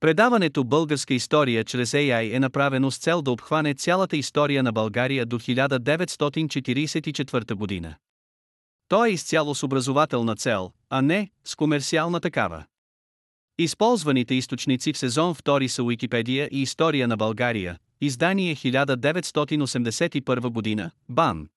Предаването 0.00 0.64
Българска 0.64 1.14
история 1.14 1.64
чрез 1.64 1.92
AI 1.92 2.36
е 2.36 2.40
направено 2.40 2.90
с 2.90 2.98
цел 2.98 3.22
да 3.22 3.30
обхване 3.30 3.74
цялата 3.74 4.16
история 4.16 4.62
на 4.62 4.72
България 4.72 5.26
до 5.26 5.38
1944 5.38 7.54
година. 7.54 7.94
То 8.88 9.04
е 9.04 9.10
изцяло 9.10 9.54
с 9.54 9.62
образователна 9.62 10.36
цел, 10.36 10.72
а 10.90 11.02
не 11.02 11.30
с 11.44 11.56
комерциална 11.56 12.20
такава. 12.20 12.64
Използваните 13.58 14.34
източници 14.34 14.92
в 14.92 14.98
сезон 14.98 15.34
2 15.34 15.66
са 15.66 15.82
Уикипедия 15.82 16.48
и 16.52 16.62
История 16.62 17.08
на 17.08 17.16
България, 17.16 17.78
издание 18.00 18.56
1981 18.56 20.48
година, 20.48 20.90
БАН. 21.08 21.48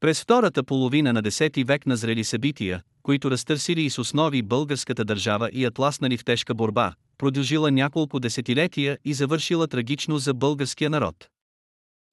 През 0.00 0.22
втората 0.22 0.64
половина 0.64 1.12
на 1.12 1.22
10 1.22 1.64
век 1.64 1.86
назрели 1.86 2.24
събития, 2.24 2.82
които 3.02 3.30
разтърсили 3.30 3.82
и 3.82 3.90
с 3.90 3.98
основи 3.98 4.42
българската 4.42 5.04
държава 5.04 5.50
и 5.52 5.64
атласнали 5.64 6.16
в 6.16 6.24
тежка 6.24 6.54
борба, 6.54 6.94
продължила 7.20 7.70
няколко 7.70 8.20
десетилетия 8.20 8.98
и 9.04 9.14
завършила 9.14 9.68
трагично 9.68 10.18
за 10.18 10.34
българския 10.34 10.90
народ. 10.90 11.28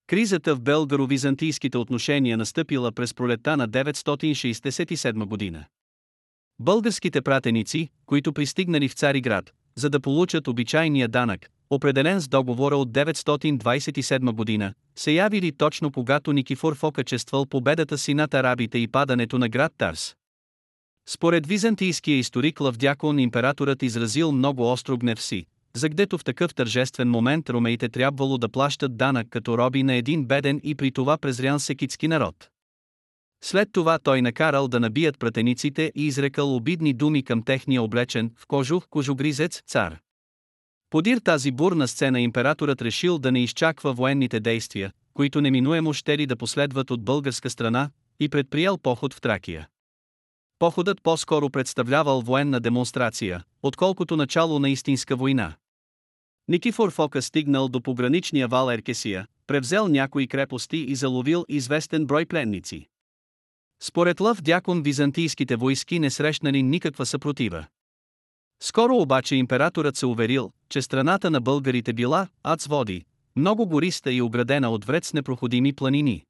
Кризата 0.07 0.55
в 0.55 0.61
българо-византийските 0.61 1.77
отношения 1.77 2.37
настъпила 2.37 2.91
през 2.91 3.13
пролета 3.13 3.57
на 3.57 3.69
967 3.69 5.25
година. 5.25 5.65
Българските 6.59 7.21
пратеници, 7.21 7.89
които 8.05 8.33
пристигнали 8.33 8.89
в 8.89 8.93
Цариград, 8.93 9.53
за 9.75 9.89
да 9.89 9.99
получат 9.99 10.47
обичайния 10.47 11.07
данък, 11.07 11.49
определен 11.69 12.19
с 12.19 12.27
договора 12.27 12.75
от 12.75 12.89
927 12.89 14.31
година, 14.31 14.73
се 14.95 15.11
явили 15.11 15.51
точно 15.51 15.91
когато 15.91 16.33
Никифор 16.33 16.75
Фока 16.75 17.03
чествал 17.03 17.45
победата 17.45 17.97
си 17.97 18.13
над 18.13 18.33
арабите 18.33 18.77
и 18.77 18.87
падането 18.87 19.37
на 19.37 19.49
град 19.49 19.73
Тарс. 19.77 20.16
Според 21.09 21.47
византийския 21.47 22.17
историк 22.17 22.61
Лавдякон 22.61 23.19
императорът 23.19 23.83
изразил 23.83 24.31
много 24.31 24.71
остро 24.71 24.97
гнев 24.97 25.21
си, 25.21 25.45
загдето 25.73 26.17
в 26.17 26.23
такъв 26.23 26.55
тържествен 26.55 27.09
момент 27.09 27.49
ромеите 27.49 27.89
трябвало 27.89 28.37
да 28.37 28.49
плащат 28.49 28.97
данък 28.97 29.27
като 29.29 29.57
роби 29.57 29.83
на 29.83 29.93
един 29.93 30.25
беден 30.25 30.61
и 30.63 30.75
при 30.75 30.91
това 30.91 31.17
презрян 31.17 31.59
секитски 31.59 32.07
народ. 32.07 32.49
След 33.43 33.69
това 33.71 33.99
той 33.99 34.21
накарал 34.21 34.67
да 34.67 34.79
набият 34.79 35.19
пратениците 35.19 35.91
и 35.95 36.05
изрекал 36.05 36.55
обидни 36.55 36.93
думи 36.93 37.23
към 37.23 37.43
техния 37.43 37.81
облечен 37.81 38.31
в 38.37 38.47
кожух 38.47 38.87
кожугризец 38.89 39.61
цар. 39.67 39.99
Подир 40.89 41.17
тази 41.17 41.51
бурна 41.51 41.87
сцена 41.87 42.21
императорът 42.21 42.81
решил 42.81 43.19
да 43.19 43.31
не 43.31 43.43
изчаква 43.43 43.93
военните 43.93 44.39
действия, 44.39 44.91
които 45.13 45.41
неминуемо 45.41 45.93
щели 45.93 46.25
да 46.25 46.35
последват 46.35 46.91
от 46.91 47.03
българска 47.03 47.49
страна, 47.49 47.89
и 48.19 48.29
предприял 48.29 48.77
поход 48.77 49.13
в 49.13 49.21
Тракия. 49.21 49.67
Походът 50.59 51.03
по-скоро 51.03 51.49
представлявал 51.49 52.21
военна 52.21 52.59
демонстрация, 52.59 53.43
отколкото 53.63 54.15
начало 54.15 54.59
на 54.59 54.69
истинска 54.69 55.15
война. 55.15 55.55
Никифор 56.47 56.91
Фока 56.91 57.21
стигнал 57.21 57.67
до 57.69 57.81
пограничния 57.81 58.47
вал 58.47 58.71
Еркесия, 58.71 59.27
превзел 59.47 59.87
някои 59.87 60.27
крепости 60.27 60.77
и 60.77 60.95
заловил 60.95 61.45
известен 61.49 62.05
брой 62.05 62.25
пленници. 62.25 62.87
Според 63.81 64.19
Лъв 64.19 64.41
Дякон 64.41 64.81
византийските 64.81 65.55
войски 65.55 65.99
не 65.99 66.09
срещнали 66.09 66.63
никаква 66.63 67.05
съпротива. 67.05 67.65
Скоро 68.59 68.95
обаче 68.95 69.35
императорът 69.35 69.97
се 69.97 70.05
уверил, 70.05 70.51
че 70.69 70.81
страната 70.81 71.31
на 71.31 71.41
българите 71.41 71.93
била 71.93 72.27
ад 72.43 72.63
води, 72.63 73.05
много 73.35 73.67
гориста 73.67 74.11
и 74.11 74.21
оградена 74.21 74.69
от 74.69 74.85
вред 74.85 75.11
непроходими 75.13 75.73
планини. 75.73 76.23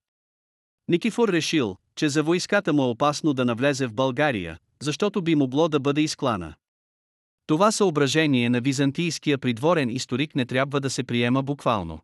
Никифор 0.88 1.30
решил, 1.30 1.78
че 1.98 2.10
за 2.10 2.24
войската 2.24 2.74
му 2.74 2.84
е 2.84 2.86
опасно 2.86 3.34
да 3.34 3.46
навлезе 3.46 3.88
в 3.88 3.94
България, 3.94 4.58
защото 4.82 5.22
би 5.22 5.36
могло 5.36 5.68
да 5.68 5.80
бъде 5.80 6.02
изклана. 6.02 6.54
Това 7.48 7.72
съображение 7.72 8.50
на 8.50 8.62
византийския 8.62 9.38
придворен 9.38 9.90
историк 9.90 10.36
не 10.36 10.46
трябва 10.46 10.80
да 10.80 10.90
се 10.90 11.04
приема 11.04 11.44
буквално. 11.44 12.00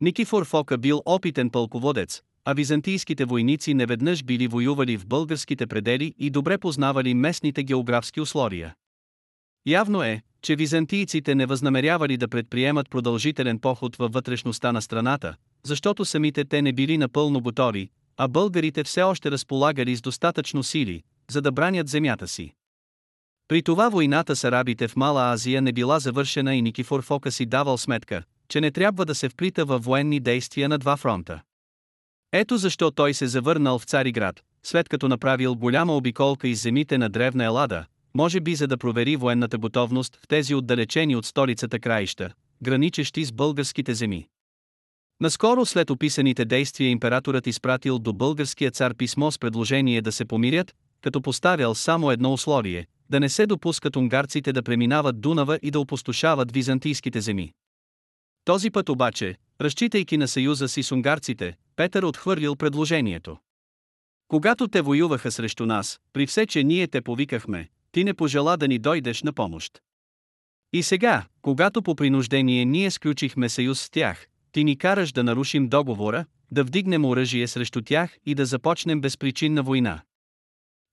Никифор 0.00 0.44
Фока 0.44 0.78
бил 0.78 1.02
опитен 1.06 1.50
пълководец, 1.50 2.22
а 2.44 2.52
византийските 2.52 3.24
войници 3.24 3.74
неведнъж 3.74 4.24
били 4.24 4.46
воювали 4.46 4.96
в 4.96 5.06
българските 5.06 5.66
предели 5.66 6.14
и 6.18 6.30
добре 6.30 6.58
познавали 6.58 7.14
местните 7.14 7.62
географски 7.62 8.20
условия. 8.20 8.74
Явно 9.66 10.02
е, 10.02 10.22
че 10.42 10.56
византийците 10.56 11.34
не 11.34 11.46
възнамерявали 11.46 12.16
да 12.16 12.28
предприемат 12.28 12.90
продължителен 12.90 13.58
поход 13.58 13.96
във 13.96 14.12
вътрешността 14.12 14.72
на 14.72 14.82
страната, 14.82 15.36
защото 15.62 16.04
самите 16.04 16.44
те 16.44 16.62
не 16.62 16.72
били 16.72 16.98
напълно 16.98 17.40
готови, 17.40 17.90
а 18.16 18.28
българите 18.28 18.84
все 18.84 19.02
още 19.02 19.30
разполагали 19.30 19.96
с 19.96 20.00
достатъчно 20.00 20.62
сили, 20.62 21.02
за 21.30 21.42
да 21.42 21.52
бранят 21.52 21.88
земята 21.88 22.28
си. 22.28 22.54
При 23.48 23.62
това 23.62 23.88
войната 23.88 24.36
с 24.36 24.44
арабите 24.44 24.88
в 24.88 24.96
Мала 24.96 25.32
Азия 25.32 25.62
не 25.62 25.72
била 25.72 25.98
завършена 25.98 26.54
и 26.54 26.62
Никифор 26.62 27.02
Фока 27.02 27.32
си 27.32 27.46
давал 27.46 27.78
сметка, 27.78 28.22
че 28.48 28.60
не 28.60 28.70
трябва 28.70 29.06
да 29.06 29.14
се 29.14 29.28
вплита 29.28 29.64
във 29.64 29.84
военни 29.84 30.20
действия 30.20 30.68
на 30.68 30.78
два 30.78 30.96
фронта. 30.96 31.42
Ето 32.32 32.56
защо 32.56 32.90
той 32.90 33.14
се 33.14 33.26
завърнал 33.26 33.78
в 33.78 33.84
Цариград, 33.84 34.42
след 34.62 34.88
като 34.88 35.08
направил 35.08 35.54
голяма 35.54 35.96
обиколка 35.96 36.48
из 36.48 36.62
земите 36.62 36.98
на 36.98 37.08
древна 37.08 37.44
Елада, 37.44 37.84
може 38.14 38.40
би 38.40 38.54
за 38.54 38.66
да 38.66 38.76
провери 38.76 39.16
военната 39.16 39.58
готовност 39.58 40.16
в 40.16 40.28
тези 40.28 40.54
отдалечени 40.54 41.16
от 41.16 41.26
столицата 41.26 41.78
краища, 41.78 42.30
граничещи 42.62 43.24
с 43.24 43.32
българските 43.32 43.94
земи. 43.94 44.28
Наскоро 45.24 45.66
след 45.66 45.90
описаните 45.90 46.44
действия 46.44 46.90
императорът 46.90 47.46
изпратил 47.46 47.98
до 47.98 48.12
българския 48.12 48.70
цар 48.70 48.94
писмо 48.94 49.30
с 49.30 49.38
предложение 49.38 50.02
да 50.02 50.12
се 50.12 50.24
помирят, 50.24 50.74
като 51.00 51.22
поставял 51.22 51.74
само 51.74 52.10
едно 52.10 52.32
условие– 52.32 52.86
да 53.10 53.20
не 53.20 53.28
се 53.28 53.46
допускат 53.46 53.96
унгарците 53.96 54.52
да 54.52 54.62
преминават 54.62 55.20
Дунава 55.20 55.58
и 55.62 55.70
да 55.70 55.80
опустошават 55.80 56.52
византийските 56.52 57.20
земи. 57.20 57.52
Този 58.44 58.70
път 58.70 58.88
обаче, 58.88 59.34
разчитайки 59.60 60.16
на 60.16 60.28
съюза 60.28 60.68
си 60.68 60.82
с 60.82 60.92
унгарците, 60.92 61.54
Петър 61.76 62.02
отхвърлил 62.02 62.56
предложението. 62.56 63.36
Когато 64.28 64.68
те 64.68 64.82
воюваха 64.82 65.32
срещу 65.32 65.66
нас, 65.66 66.00
при 66.12 66.26
все, 66.26 66.46
че 66.46 66.64
ние 66.64 66.88
те 66.88 67.00
повикахме, 67.00 67.68
ти 67.92 68.04
не 68.04 68.14
пожела 68.14 68.56
да 68.56 68.68
ни 68.68 68.78
дойдеш 68.78 69.22
на 69.22 69.32
помощ. 69.32 69.82
И 70.72 70.82
сега, 70.82 71.24
когато 71.42 71.82
по 71.82 71.94
принуждение 71.94 72.64
ние 72.64 72.90
сключихме 72.90 73.48
съюз 73.48 73.80
с 73.80 73.90
тях, 73.90 74.26
ти 74.54 74.64
ни 74.64 74.78
караш 74.78 75.12
да 75.12 75.24
нарушим 75.24 75.68
договора, 75.68 76.24
да 76.50 76.64
вдигнем 76.64 77.04
оръжие 77.04 77.48
срещу 77.48 77.82
тях 77.82 78.16
и 78.26 78.34
да 78.34 78.46
започнем 78.46 79.00
безпричинна 79.00 79.62
война. 79.62 80.02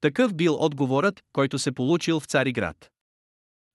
Такъв 0.01 0.33
бил 0.33 0.57
отговорът, 0.59 1.21
който 1.33 1.59
се 1.59 1.71
получил 1.71 2.19
в 2.19 2.25
Цариград. 2.25 2.89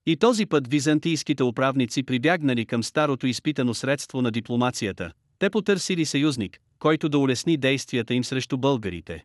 И 0.06 0.16
този 0.16 0.46
път 0.46 0.68
византийските 0.68 1.42
управници 1.42 2.02
прибягнали 2.02 2.66
към 2.66 2.82
старото 2.82 3.26
изпитано 3.26 3.74
средство 3.74 4.22
на 4.22 4.30
дипломацията, 4.30 5.12
те 5.38 5.50
потърсили 5.50 6.04
съюзник, 6.04 6.58
който 6.78 7.08
да 7.08 7.18
улесни 7.18 7.56
действията 7.56 8.14
им 8.14 8.24
срещу 8.24 8.58
българите. 8.58 9.24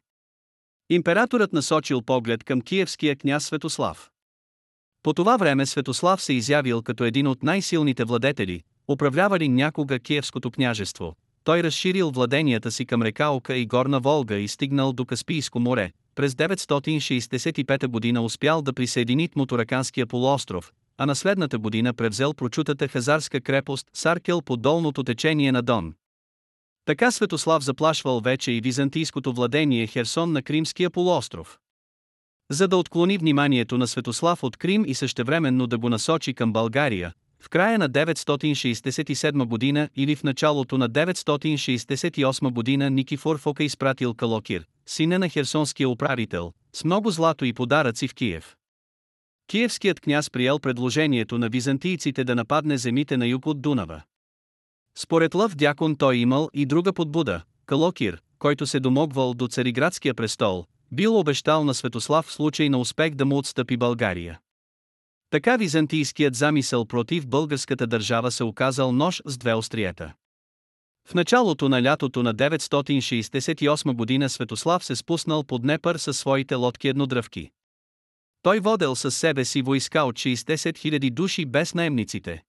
Императорът 0.90 1.54
насочил 1.54 2.02
поглед 2.02 2.44
към 2.44 2.62
киевския 2.62 3.16
княз 3.16 3.46
Светослав. 3.46 4.10
По 5.04 5.14
това 5.14 5.38
време 5.38 5.66
Светослав 5.66 6.22
се 6.22 6.34
изявил 6.34 6.82
като 6.82 7.04
един 7.04 7.28
от 7.28 7.44
най-силните 7.44 8.04
владетели, 8.04 8.64
управлявали 8.92 9.50
някога 9.50 10.00
Киевското 10.00 10.52
княжество. 10.52 11.16
Той 11.44 11.64
разширил 11.64 12.12
владенията 12.12 12.72
си 12.72 12.86
към 12.86 13.02
река 13.02 13.30
Ока 13.30 13.56
и 13.56 13.66
Горна 13.66 14.00
Волга 14.00 14.36
и 14.36 14.48
стигнал 14.48 14.94
до 14.94 15.06
Каспийско 15.06 15.60
море. 15.60 15.92
През 16.16 16.34
965 16.34 17.88
година 17.88 18.22
успял 18.22 18.62
да 18.62 18.74
присъедини 18.74 19.30
Мутураканския 19.36 20.08
полуостров, 20.08 20.72
а 20.98 21.06
на 21.06 21.16
следната 21.16 21.58
година 21.58 21.94
превзел 21.94 22.34
прочутата 22.34 22.88
хазарска 22.88 23.42
крепост 23.42 23.88
Саркел 23.94 24.42
по 24.42 24.58
долното 24.58 25.04
течение 25.04 25.52
на 25.52 25.62
Дон. 25.62 25.94
Така 26.86 27.12
Светослав 27.12 27.64
заплашвал 27.64 28.20
вече 28.20 28.52
и 28.52 28.62
византийското 28.62 29.34
владение 29.34 29.88
Херсон 29.88 30.32
на 30.32 30.42
Кримския 30.42 30.90
полуостров. 30.90 31.60
За 32.52 32.68
да 32.68 32.78
отклони 32.78 33.18
вниманието 33.18 33.78
на 33.78 33.88
Светослав 33.88 34.44
от 34.44 34.58
Крим 34.58 34.84
и 34.88 34.94
същевременно 34.94 35.68
да 35.68 35.78
го 35.78 35.90
насочи 35.90 36.34
към 36.34 36.54
България, 36.54 37.14
в 37.42 37.50
края 37.50 37.78
на 37.78 37.90
967 37.90 39.46
година 39.46 39.90
или 39.96 40.16
в 40.16 40.24
началото 40.24 40.78
на 40.78 40.90
968 40.90 42.52
година 42.52 42.90
Никифор 42.90 43.38
Фока 43.38 43.64
изпратил 43.64 44.14
Калокир, 44.14 44.66
сина 44.86 45.20
на 45.20 45.30
херсонския 45.30 45.90
управител, 45.90 46.54
с 46.74 46.84
много 46.84 47.12
злато 47.12 47.46
и 47.46 47.54
подаръци 47.54 48.08
в 48.08 48.16
Киев. 48.16 48.56
Киевският 49.48 50.00
княз 50.00 50.30
приел 50.30 50.60
предложението 50.60 51.38
на 51.38 51.50
византийците 51.50 52.24
да 52.24 52.36
нападне 52.36 52.78
земите 52.78 53.18
на 53.18 53.28
юг 53.28 53.46
от 53.46 53.62
Дунава. 53.62 54.02
Според 54.98 55.36
Лъв 55.36 55.56
Дякон 55.56 55.96
той 55.96 56.18
имал 56.18 56.50
и 56.54 56.66
друга 56.66 56.94
подбуда, 56.94 57.42
Калокир, 57.66 58.22
който 58.40 58.68
се 58.68 58.80
домогвал 58.80 59.34
до 59.34 59.48
цариградския 59.48 60.14
престол, 60.14 60.66
бил 60.92 61.20
обещал 61.20 61.64
на 61.64 61.74
Светослав 61.74 62.26
в 62.26 62.32
случай 62.32 62.70
на 62.70 62.78
успех 62.78 63.16
да 63.16 63.26
му 63.26 63.38
отстъпи 63.38 63.78
България. 63.78 64.40
Така 65.32 65.58
византийският 65.58 66.36
замисъл 66.36 66.86
против 66.86 67.28
българската 67.28 67.88
държава 67.88 68.32
се 68.32 68.44
оказал 68.44 68.92
нож 68.92 69.22
с 69.26 69.38
две 69.38 69.54
остриета. 69.54 70.14
В 71.08 71.14
началото 71.14 71.70
на 71.70 71.84
лятото 71.84 72.24
на 72.24 72.36
968 72.36 73.94
година 73.94 74.30
Светослав 74.30 74.86
се 74.86 74.96
спуснал 74.96 75.44
под 75.44 75.62
Днепър 75.62 75.98
със 75.98 76.18
своите 76.18 76.56
лодки 76.56 76.88
еднодръвки. 76.88 77.52
Той 78.42 78.60
водел 78.60 78.96
със 78.96 79.18
себе 79.18 79.46
си 79.46 79.62
войска 79.62 80.04
от 80.04 80.16
60 80.16 80.56
000 80.56 81.12
души 81.12 81.46
без 81.46 81.74
наемниците. 81.74 82.44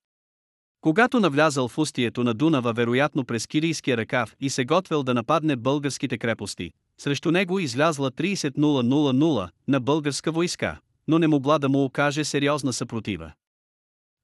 Когато 0.80 1.20
навлязал 1.20 1.68
в 1.68 1.78
устието 1.78 2.24
на 2.24 2.34
Дунава 2.34 2.72
вероятно 2.72 3.24
през 3.24 3.46
Кирийския 3.46 3.96
ръкав 3.96 4.36
и 4.40 4.50
се 4.50 4.64
готвел 4.64 5.02
да 5.02 5.14
нападне 5.14 5.56
българските 5.56 6.18
крепости, 6.18 6.70
срещу 6.98 7.30
него 7.30 7.58
излязла 7.58 8.10
30 8.10 8.34
000 8.58 9.50
на 9.68 9.80
българска 9.80 10.32
войска, 10.32 10.78
но 11.08 11.18
не 11.18 11.28
могла 11.28 11.58
да 11.58 11.68
му 11.68 11.84
окаже 11.84 12.24
сериозна 12.24 12.72
съпротива. 12.72 13.32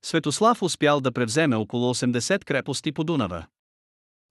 Светослав 0.04 0.62
успял 0.62 1.00
да 1.00 1.12
превземе 1.12 1.56
около 1.56 1.94
80 1.94 2.44
крепости 2.44 2.92
по 2.92 3.04
Дунава. 3.04 3.46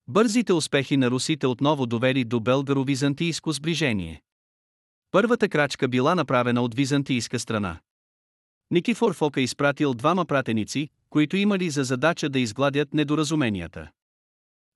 Бързите 0.08 0.54
успехи 0.54 0.98
на 0.98 1.12
русите 1.12 1.48
отново 1.48 1.86
довели 1.86 2.24
до 2.24 2.40
белгаро-византийско 2.40 3.52
сближение. 3.52 4.22
Първата 5.12 5.50
крачка 5.50 5.88
била 5.88 6.16
направена 6.16 6.62
от 6.62 6.76
византийска 6.76 7.40
страна. 7.40 7.80
Никифор 8.72 9.14
Фока 9.14 9.42
изпратил 9.42 9.94
двама 9.94 10.26
пратеници, 10.26 10.90
които 11.10 11.38
имали 11.38 11.70
за 11.70 11.84
задача 11.84 12.30
да 12.30 12.40
изгладят 12.40 12.94
недоразуменията. 12.94 13.90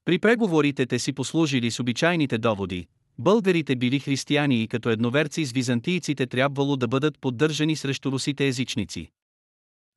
При 0.05 0.19
преговорите 0.19 0.85
те 0.85 0.99
си 0.99 1.13
послужили 1.13 1.71
с 1.71 1.79
обичайните 1.79 2.37
доводи, 2.37 2.87
българите 3.21 3.75
били 3.75 3.99
християни 3.99 4.63
и 4.63 4.67
като 4.67 4.89
едноверци 4.89 5.45
с 5.45 5.51
византийците 5.51 6.27
трябвало 6.27 6.77
да 6.77 6.87
бъдат 6.87 7.19
поддържани 7.21 7.75
срещу 7.75 8.11
русите 8.11 8.47
езичници. 8.47 9.11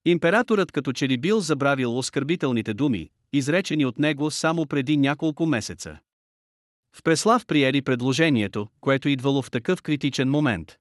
Императорът 0.05 0.73
като 0.73 0.93
че 0.93 1.09
ли 1.09 1.19
бил 1.19 1.41
забравил 1.41 1.99
оскърбителните 1.99 2.75
думи, 2.75 3.11
изречени 3.33 3.87
от 3.87 3.99
него 3.99 4.31
само 4.31 4.67
преди 4.67 4.97
няколко 4.97 5.47
месеца. 5.47 5.99
В 6.97 7.03
Преслав 7.03 7.47
приели 7.47 7.83
предложението, 7.83 8.69
което 8.81 9.09
идвало 9.09 9.43
в 9.43 9.51
такъв 9.51 9.83
критичен 9.83 10.31
момент. 10.31 10.77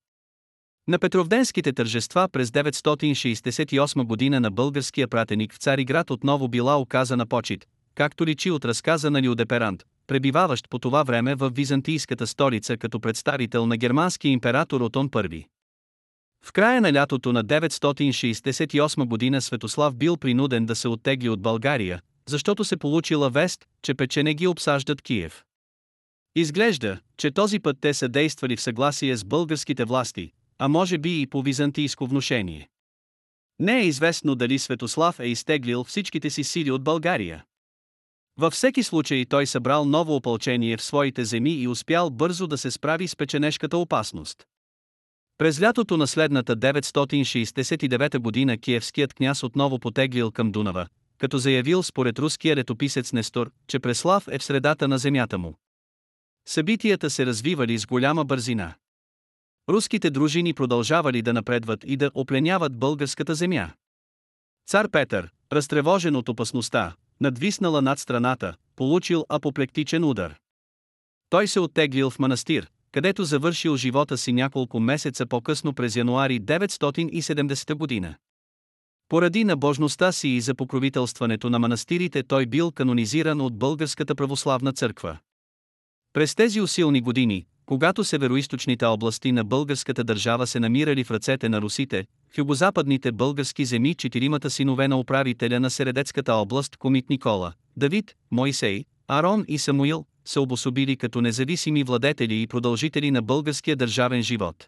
На 0.88 1.00
Петровденските 1.00 1.74
тържества 1.74 2.30
през 2.32 2.50
968 2.50 4.04
година 4.04 4.40
на 4.40 4.52
българския 4.52 5.08
пратеник 5.08 5.54
в 5.54 5.58
Цариград 5.58 6.12
отново 6.12 6.48
била 6.48 6.80
оказана 6.80 7.26
почет, 7.26 7.68
както 7.96 8.26
личи 8.26 8.52
от 8.52 8.66
разказа 8.66 9.12
на 9.12 9.22
Лиудеперант, 9.22 9.84
пребиваващ 10.08 10.70
по 10.70 10.80
това 10.80 11.04
време 11.04 11.36
в 11.36 11.50
византийската 11.50 12.28
столица 12.28 12.78
като 12.78 13.00
представител 13.00 13.66
на 13.66 13.78
германския 13.78 14.32
император 14.32 14.82
Отон 14.82 15.10
I. 15.10 15.46
В 16.46 16.52
края 16.52 16.82
на 16.82 16.94
лятото 16.94 17.34
на 17.34 17.46
968 17.46 19.06
година 19.06 19.42
Светослав 19.42 19.96
бил 19.96 20.18
принуден 20.18 20.66
да 20.66 20.76
се 20.76 20.88
оттегли 20.88 21.30
от 21.30 21.42
България, 21.42 22.02
защото 22.30 22.64
се 22.64 22.78
получила 22.78 23.30
вест, 23.30 23.66
че 23.82 23.94
печене 23.94 24.34
ги 24.34 24.48
обсаждат 24.48 25.02
Киев. 25.02 25.44
Изглежда, 26.36 27.00
че 27.18 27.32
този 27.32 27.60
път 27.60 27.78
те 27.82 27.94
са 27.94 28.10
действали 28.10 28.56
в 28.56 28.62
съгласие 28.62 29.18
с 29.18 29.26
българските 29.26 29.86
власти, 29.86 30.32
а 30.60 30.68
може 30.68 30.98
би 30.98 31.22
и 31.22 31.28
по 31.28 31.42
византийско 31.42 32.08
внушение. 32.08 32.70
Не 33.60 33.80
е 33.80 33.86
известно 33.86 34.36
дали 34.36 34.60
Светослав 34.60 35.20
е 35.20 35.28
изтеглил 35.28 35.84
всичките 35.84 36.30
си 36.30 36.44
сили 36.44 36.72
от 36.72 36.84
България. 36.84 37.44
Във 38.38 38.54
всеки 38.54 38.84
случай 38.84 39.26
той 39.26 39.48
събрал 39.48 39.86
ново 39.86 40.16
опълчение 40.16 40.78
в 40.78 40.84
своите 40.84 41.26
земи 41.26 41.52
и 41.52 41.68
успял 41.68 42.10
бързо 42.10 42.48
да 42.48 42.58
се 42.58 42.72
справи 42.72 43.08
с 43.08 43.16
печенешката 43.16 43.78
опасност. 43.78 44.44
През 45.38 45.62
лятото 45.62 45.98
на 45.98 46.08
следната 46.08 46.58
969 46.58 48.18
година 48.18 48.58
киевският 48.58 49.14
княз 49.14 49.44
отново 49.44 49.80
потеглил 49.80 50.32
към 50.32 50.52
Дунава, 50.52 50.88
като 51.18 51.38
заявил 51.38 51.84
според 51.84 52.20
руския 52.20 52.56
летописец 52.56 53.14
Нестор, 53.14 53.52
че 53.68 53.80
Преслав 53.80 54.28
е 54.28 54.40
в 54.40 54.44
средата 54.44 54.88
на 54.88 54.98
земята 54.98 55.38
му. 55.38 55.56
Събитията 56.48 57.10
се 57.10 57.26
развивали 57.26 57.78
с 57.78 57.86
голяма 57.86 58.26
бързина. 58.26 58.74
Руските 59.70 60.10
дружини 60.10 60.54
продължавали 60.54 61.22
да 61.22 61.34
напредват 61.34 61.84
и 61.86 61.98
да 61.98 62.12
опленяват 62.14 62.78
българската 62.78 63.36
земя. 63.36 63.70
Цар 64.68 64.90
Петър, 64.90 65.30
разтревожен 65.52 66.16
от 66.16 66.30
опасността, 66.30 66.96
надвиснала 67.24 67.82
над 67.82 68.00
страната, 68.00 68.54
получил 68.76 69.26
апоплектичен 69.30 70.04
удар. 70.04 70.36
Той 71.30 71.48
се 71.48 71.60
оттеглил 71.60 72.10
в 72.10 72.20
манастир, 72.20 72.68
където 72.92 73.24
завършил 73.24 73.78
живота 73.78 74.18
си 74.18 74.34
няколко 74.34 74.80
месеца 74.80 75.26
по-късно 75.26 75.74
през 75.74 75.96
януари 75.96 76.42
970 76.42 77.74
година. 77.74 78.16
Поради 79.10 79.44
набожността 79.44 80.12
си 80.12 80.30
и 80.30 80.42
за 80.42 80.56
покровителстването 80.56 81.50
на 81.50 81.60
манастирите 81.60 82.24
той 82.24 82.46
бил 82.46 82.72
канонизиран 82.72 83.42
от 83.42 83.58
Българската 83.58 84.16
православна 84.16 84.74
църква. 84.74 85.18
През 86.14 86.36
тези 86.36 86.62
усилни 86.62 87.02
години, 87.02 87.46
когато 87.66 88.04
североисточните 88.04 88.86
области 88.86 89.32
на 89.32 89.44
българската 89.44 90.04
държава 90.04 90.48
се 90.48 90.60
намирали 90.60 91.04
в 91.04 91.12
ръцете 91.12 91.50
на 91.50 91.62
русите, 91.62 92.06
югозападните 92.38 93.12
български 93.12 93.66
земи 93.66 93.96
четиримата 93.96 94.50
синове 94.50 94.88
на 94.88 94.98
управителя 95.00 95.60
на 95.60 95.70
Середецката 95.70 96.34
област 96.34 96.78
Комит 96.78 97.10
Никола, 97.10 97.54
Давид, 97.78 98.16
Мойсей, 98.32 98.86
Арон 99.08 99.46
и 99.48 99.58
Самуил, 99.58 100.06
се 100.26 100.40
обособили 100.40 100.98
като 100.98 101.22
независими 101.22 101.84
владетели 101.84 102.42
и 102.42 102.48
продължители 102.48 103.12
на 103.12 103.22
българския 103.22 103.76
държавен 103.76 104.24
живот. 104.24 104.68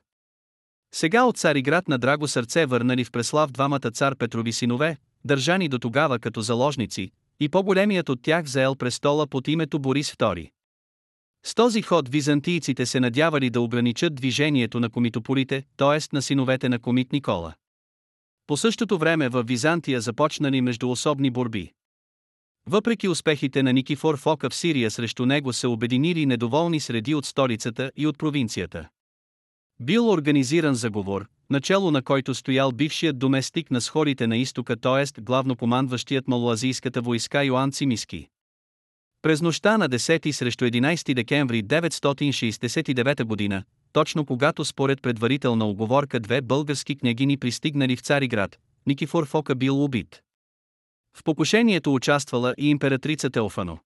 Сега 0.95 1.23
от 1.23 1.37
Цариград 1.37 1.87
на 1.87 1.97
драго 1.97 2.27
сърце 2.27 2.65
върнали 2.65 3.03
в 3.03 3.11
Преслав 3.11 3.51
двамата 3.51 3.91
цар 3.93 4.15
Петрови 4.15 4.53
синове, 4.53 4.97
държани 5.25 5.67
до 5.67 5.79
тогава 5.79 6.19
като 6.19 6.41
заложници, 6.41 7.11
и 7.39 7.49
по-големият 7.49 8.09
от 8.09 8.21
тях 8.21 8.45
заел 8.45 8.75
престола 8.75 9.27
под 9.27 9.47
името 9.47 9.79
Борис 9.79 10.11
II. 10.11 10.49
С 11.47 11.55
този 11.55 11.81
ход 11.81 12.09
византийците 12.09 12.85
се 12.85 12.99
надявали 12.99 13.49
да 13.49 13.61
ограничат 13.61 14.15
движението 14.15 14.79
на 14.79 14.89
комитополите, 14.89 15.63
т.е. 15.77 16.15
на 16.15 16.21
синовете 16.21 16.69
на 16.69 16.79
комит 16.79 17.11
Никола. 17.11 17.53
По 18.47 18.57
същото 18.57 18.97
време 18.97 19.29
в 19.29 19.43
Византия 19.43 20.01
започнали 20.01 20.61
междуособни 20.61 21.31
борби. 21.31 21.71
Въпреки 22.69 23.07
успехите 23.07 23.63
на 23.63 23.73
Никифор 23.73 24.17
Фока 24.17 24.49
в 24.49 24.55
Сирия 24.55 24.91
срещу 24.91 25.25
него 25.25 25.53
се 25.53 25.67
обединили 25.67 26.25
недоволни 26.25 26.79
среди 26.79 27.15
от 27.15 27.25
столицата 27.25 27.91
и 27.97 28.07
от 28.07 28.17
провинцията. 28.17 28.89
Бил 29.79 30.09
организиран 30.09 30.75
заговор, 30.75 31.27
начало 31.49 31.91
на 31.91 32.01
който 32.01 32.35
стоял 32.35 32.71
бившият 32.71 33.19
доместик 33.19 33.71
на 33.71 33.81
сходите 33.81 34.27
на 34.27 34.37
изтока, 34.37 34.75
т.е. 34.75 35.21
главнокомандващият 35.21 36.27
малоазийската 36.27 37.01
войска 37.01 37.43
Йоан 37.43 37.71
Цимиски. 37.71 38.27
През 39.25 39.41
нощта 39.41 39.77
на 39.77 39.89
10 39.89 40.31
срещу 40.31 40.65
11 40.65 41.13
декември 41.13 41.63
969 41.63 43.23
година, 43.23 43.63
точно 43.93 44.25
когато 44.25 44.65
според 44.65 45.01
предварителна 45.01 45.65
оговорка 45.65 46.19
две 46.19 46.41
български 46.41 46.95
княгини 46.95 47.37
пристигнали 47.37 47.95
в 47.95 48.01
Цариград, 48.01 48.57
Никифор 48.85 49.25
Фока 49.25 49.55
бил 49.55 49.83
убит. 49.83 50.21
В 51.17 51.23
покушението 51.23 51.93
участвала 51.93 52.53
и 52.57 52.69
императрица 52.69 53.29
Теофано. 53.29 53.77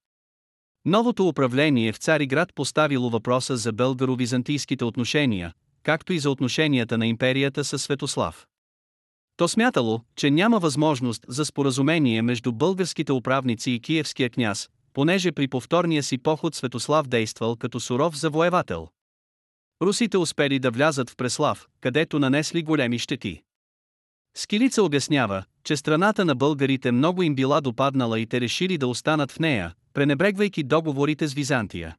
Новото 0.85 1.27
управление 1.27 1.91
в 1.91 1.97
Цариград 1.97 2.53
поставило 2.55 3.09
въпроса 3.09 3.57
за 3.57 3.73
българо-византийските 3.73 4.83
отношения, 4.83 5.53
както 5.83 6.13
и 6.13 6.19
за 6.19 6.29
отношенията 6.29 6.97
на 6.97 7.07
империята 7.07 7.63
с 7.63 7.79
Светослав. 7.79 8.47
То 9.37 9.47
смятало, 9.47 10.01
че 10.15 10.31
няма 10.31 10.59
възможност 10.59 11.25
за 11.27 11.45
споразумение 11.45 12.21
между 12.21 12.51
българските 12.51 13.11
управници 13.11 13.71
и 13.71 13.79
киевския 13.79 14.29
княз, 14.29 14.69
понеже 14.93 15.31
при 15.31 15.47
повторния 15.47 16.03
си 16.03 16.17
поход 16.17 16.55
Светослав 16.55 17.07
действал 17.07 17.55
като 17.55 17.79
суров 17.79 18.17
завоевател. 18.17 18.87
Русите 19.81 20.17
успели 20.17 20.59
да 20.59 20.71
влязат 20.71 21.09
в 21.09 21.15
Преслав, 21.15 21.67
където 21.81 22.19
нанесли 22.19 22.63
големи 22.63 22.99
щети. 22.99 23.41
Скилица 24.35 24.83
обяснява, 24.83 25.43
че 25.63 25.77
страната 25.77 26.25
на 26.25 26.35
българите 26.35 26.91
много 26.91 27.23
им 27.23 27.35
била 27.35 27.61
допаднала 27.61 28.19
и 28.19 28.25
те 28.25 28.41
решили 28.41 28.77
да 28.77 28.87
останат 28.87 29.31
в 29.31 29.39
нея, 29.39 29.73
пренебрегвайки 29.93 30.63
договорите 30.63 31.27
с 31.27 31.33
Византия. 31.33 31.95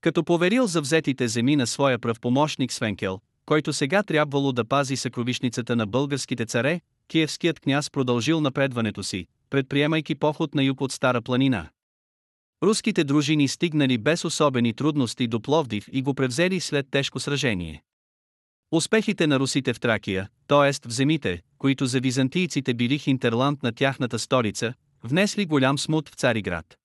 Като 0.00 0.24
поверил 0.24 0.66
за 0.66 0.80
взетите 0.80 1.28
земи 1.28 1.56
на 1.56 1.66
своя 1.66 1.98
правпомощник 1.98 2.72
Свенкел, 2.72 3.20
който 3.46 3.72
сега 3.72 4.02
трябвало 4.02 4.52
да 4.52 4.64
пази 4.64 4.96
съкровишницата 4.96 5.76
на 5.76 5.86
българските 5.86 6.46
царе, 6.46 6.80
киевският 7.08 7.60
княз 7.60 7.90
продължил 7.90 8.40
напредването 8.40 9.02
си, 9.02 9.26
предприемайки 9.50 10.14
поход 10.14 10.54
на 10.54 10.62
юг 10.62 10.80
от 10.80 10.92
Стара 10.92 11.22
планина. 11.22 11.68
Руските 12.64 13.04
дружини 13.04 13.48
стигнали 13.48 13.98
без 13.98 14.24
особени 14.24 14.72
трудности 14.72 15.26
до 15.26 15.40
Пловдив 15.40 15.88
и 15.92 16.02
го 16.02 16.14
превзели 16.14 16.60
след 16.60 16.86
тежко 16.90 17.20
сражение. 17.20 17.82
Успехите 18.72 19.26
на 19.26 19.38
русите 19.38 19.74
в 19.74 19.80
Тракия, 19.80 20.28
т.е. 20.46 20.88
в 20.88 20.92
земите, 20.92 21.42
които 21.58 21.86
за 21.86 22.00
византийците 22.00 22.74
били 22.74 22.98
хинтерланд 22.98 23.62
на 23.62 23.72
тяхната 23.72 24.18
столица, 24.18 24.74
внесли 25.02 25.46
голям 25.46 25.78
смут 25.78 26.08
в 26.08 26.14
Цариград. 26.14 26.78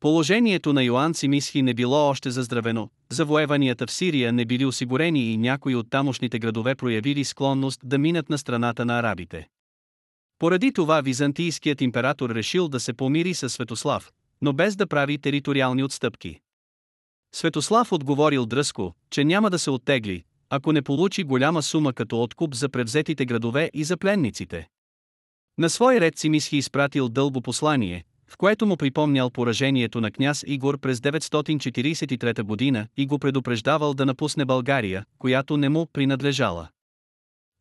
Положението 0.00 0.72
на 0.72 0.82
Йоан 0.82 1.14
Симисхи 1.14 1.62
не 1.62 1.74
било 1.74 2.08
още 2.08 2.30
заздравено, 2.30 2.90
завоеванията 3.10 3.86
в 3.86 3.90
Сирия 3.90 4.32
не 4.32 4.44
били 4.44 4.64
осигурени 4.64 5.32
и 5.32 5.36
някои 5.36 5.74
от 5.74 5.90
тамошните 5.90 6.38
градове 6.38 6.74
проявили 6.74 7.24
склонност 7.24 7.80
да 7.84 7.98
минат 7.98 8.28
на 8.28 8.38
страната 8.38 8.84
на 8.84 8.98
арабите. 8.98 9.48
Поради 10.38 10.72
това 10.72 11.00
византийският 11.00 11.80
император 11.80 12.30
решил 12.30 12.68
да 12.68 12.80
се 12.80 12.92
помири 12.92 13.34
с 13.34 13.48
Светослав, 13.48 14.12
но 14.42 14.52
без 14.52 14.76
да 14.76 14.86
прави 14.86 15.18
териториални 15.18 15.84
отстъпки. 15.84 16.40
Светослав 17.34 17.92
отговорил 17.92 18.46
дръско, 18.46 18.94
че 19.10 19.24
няма 19.24 19.50
да 19.50 19.58
се 19.58 19.70
оттегли, 19.70 20.24
ако 20.50 20.72
не 20.72 20.82
получи 20.82 21.24
голяма 21.24 21.62
сума 21.62 21.92
като 21.92 22.22
откуп 22.22 22.54
за 22.54 22.68
превзетите 22.68 23.26
градове 23.26 23.70
и 23.74 23.84
за 23.84 23.96
пленниците. 23.96 24.68
На 25.58 25.70
свой 25.70 26.00
ред 26.00 26.18
Симисхи 26.18 26.56
изпратил 26.56 27.08
дълго 27.08 27.42
послание, 27.42 28.04
в 28.28 28.36
което 28.36 28.66
му 28.66 28.76
припомнял 28.76 29.30
поражението 29.30 30.00
на 30.00 30.10
княз 30.10 30.44
Игор 30.46 30.78
през 30.78 31.00
943 31.00 32.42
година 32.42 32.86
и 32.96 33.06
го 33.06 33.18
предупреждавал 33.18 33.94
да 33.94 34.06
напусне 34.06 34.44
България, 34.44 35.04
която 35.18 35.56
не 35.56 35.68
му 35.68 35.86
принадлежала. 35.92 36.68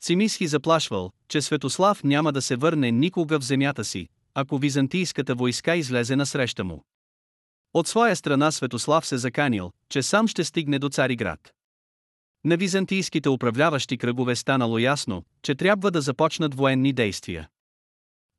Симисхи 0.03 0.47
заплашвал, 0.47 1.11
че 1.27 1.41
Светослав 1.41 2.03
няма 2.03 2.33
да 2.33 2.41
се 2.41 2.55
върне 2.55 2.91
никога 2.91 3.39
в 3.39 3.43
земята 3.43 3.85
си, 3.85 4.07
ако 4.39 4.57
византийската 4.57 5.35
войска 5.35 5.75
излезе 5.75 6.15
насреща 6.15 6.63
му. 6.63 6.83
От 7.73 7.87
своя 7.87 8.15
страна 8.15 8.51
Светослав 8.51 9.05
се 9.05 9.17
заканил, 9.17 9.71
че 9.89 10.03
сам 10.03 10.27
ще 10.27 10.43
стигне 10.43 10.79
до 10.79 10.89
Цариград. 10.89 11.53
На 12.45 12.57
византийските 12.57 13.29
управляващи 13.29 13.97
кръгове 13.97 14.35
станало 14.35 14.77
ясно, 14.77 15.23
че 15.41 15.55
трябва 15.55 15.91
да 15.91 16.01
започнат 16.01 16.55
военни 16.55 16.93
действия. 16.93 17.49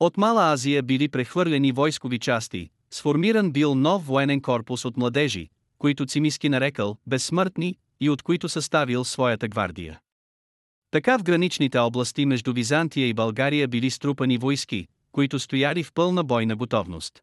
От 0.01 0.17
Мала 0.17 0.53
Азия 0.53 0.83
били 0.83 1.09
прехвърлени 1.09 1.73
войскови 1.73 2.19
части, 2.19 2.71
сформиран 2.91 3.53
бил 3.53 3.75
нов 3.75 4.07
военен 4.07 4.41
корпус 4.41 4.85
от 4.85 4.97
младежи, 4.97 5.49
които 5.79 6.07
Цимиски 6.07 6.49
нарекал 6.49 6.97
безсмъртни 7.07 7.77
и 8.01 8.11
от 8.11 8.23
които 8.23 8.49
съставил 8.49 9.05
своята 9.05 9.49
гвардия. 9.49 10.01
Така 10.91 11.19
в 11.19 11.23
граничните 11.23 11.79
области 11.79 12.27
между 12.27 12.53
Византия 12.53 13.09
и 13.09 13.15
България 13.15 13.69
били 13.69 13.91
струпани 13.91 14.39
войски, 14.39 14.89
които 15.13 15.39
стояли 15.39 15.83
в 15.83 15.93
пълна 15.93 16.25
бойна 16.25 16.57
готовност. 16.57 17.23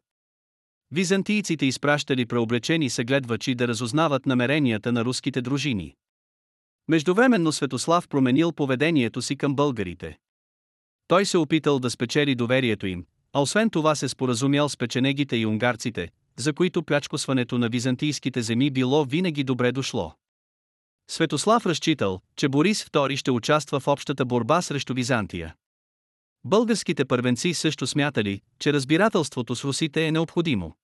Византийците 0.90 1.66
изпращали 1.66 2.26
преоблечени 2.26 2.90
съгледвачи 2.90 3.54
да 3.54 3.68
разузнават 3.68 4.26
намеренията 4.26 4.92
на 4.92 5.04
руските 5.04 5.42
дружини. 5.42 5.94
Междувременно 6.88 7.52
Светослав 7.52 8.08
променил 8.08 8.52
поведението 8.52 9.22
си 9.22 9.36
към 9.36 9.54
българите. 9.54 10.18
Той 11.08 11.24
се 11.24 11.38
опитал 11.38 11.78
да 11.78 11.90
спечели 11.90 12.34
доверието 12.34 12.86
им, 12.86 13.06
а 13.32 13.40
освен 13.40 13.70
това 13.70 13.94
се 13.94 14.08
споразумял 14.08 14.68
с 14.68 14.76
печенегите 14.76 15.36
и 15.36 15.46
унгарците, 15.46 16.08
за 16.36 16.52
които 16.52 16.82
плячкосването 16.82 17.58
на 17.58 17.68
византийските 17.68 18.42
земи 18.42 18.70
било 18.70 19.04
винаги 19.04 19.44
добре 19.44 19.72
дошло. 19.72 20.14
Светослав 21.10 21.66
разчитал, 21.66 22.20
че 22.36 22.48
Борис 22.48 22.84
II 22.84 23.16
ще 23.16 23.30
участва 23.30 23.80
в 23.80 23.88
общата 23.88 24.24
борба 24.24 24.62
срещу 24.62 24.94
Византия. 24.94 25.54
Българските 26.48 27.04
първенци 27.04 27.54
също 27.54 27.86
смятали, 27.86 28.40
че 28.58 28.72
разбирателството 28.72 29.56
с 29.56 29.64
русите 29.64 30.06
е 30.06 30.12
необходимо. 30.12 30.76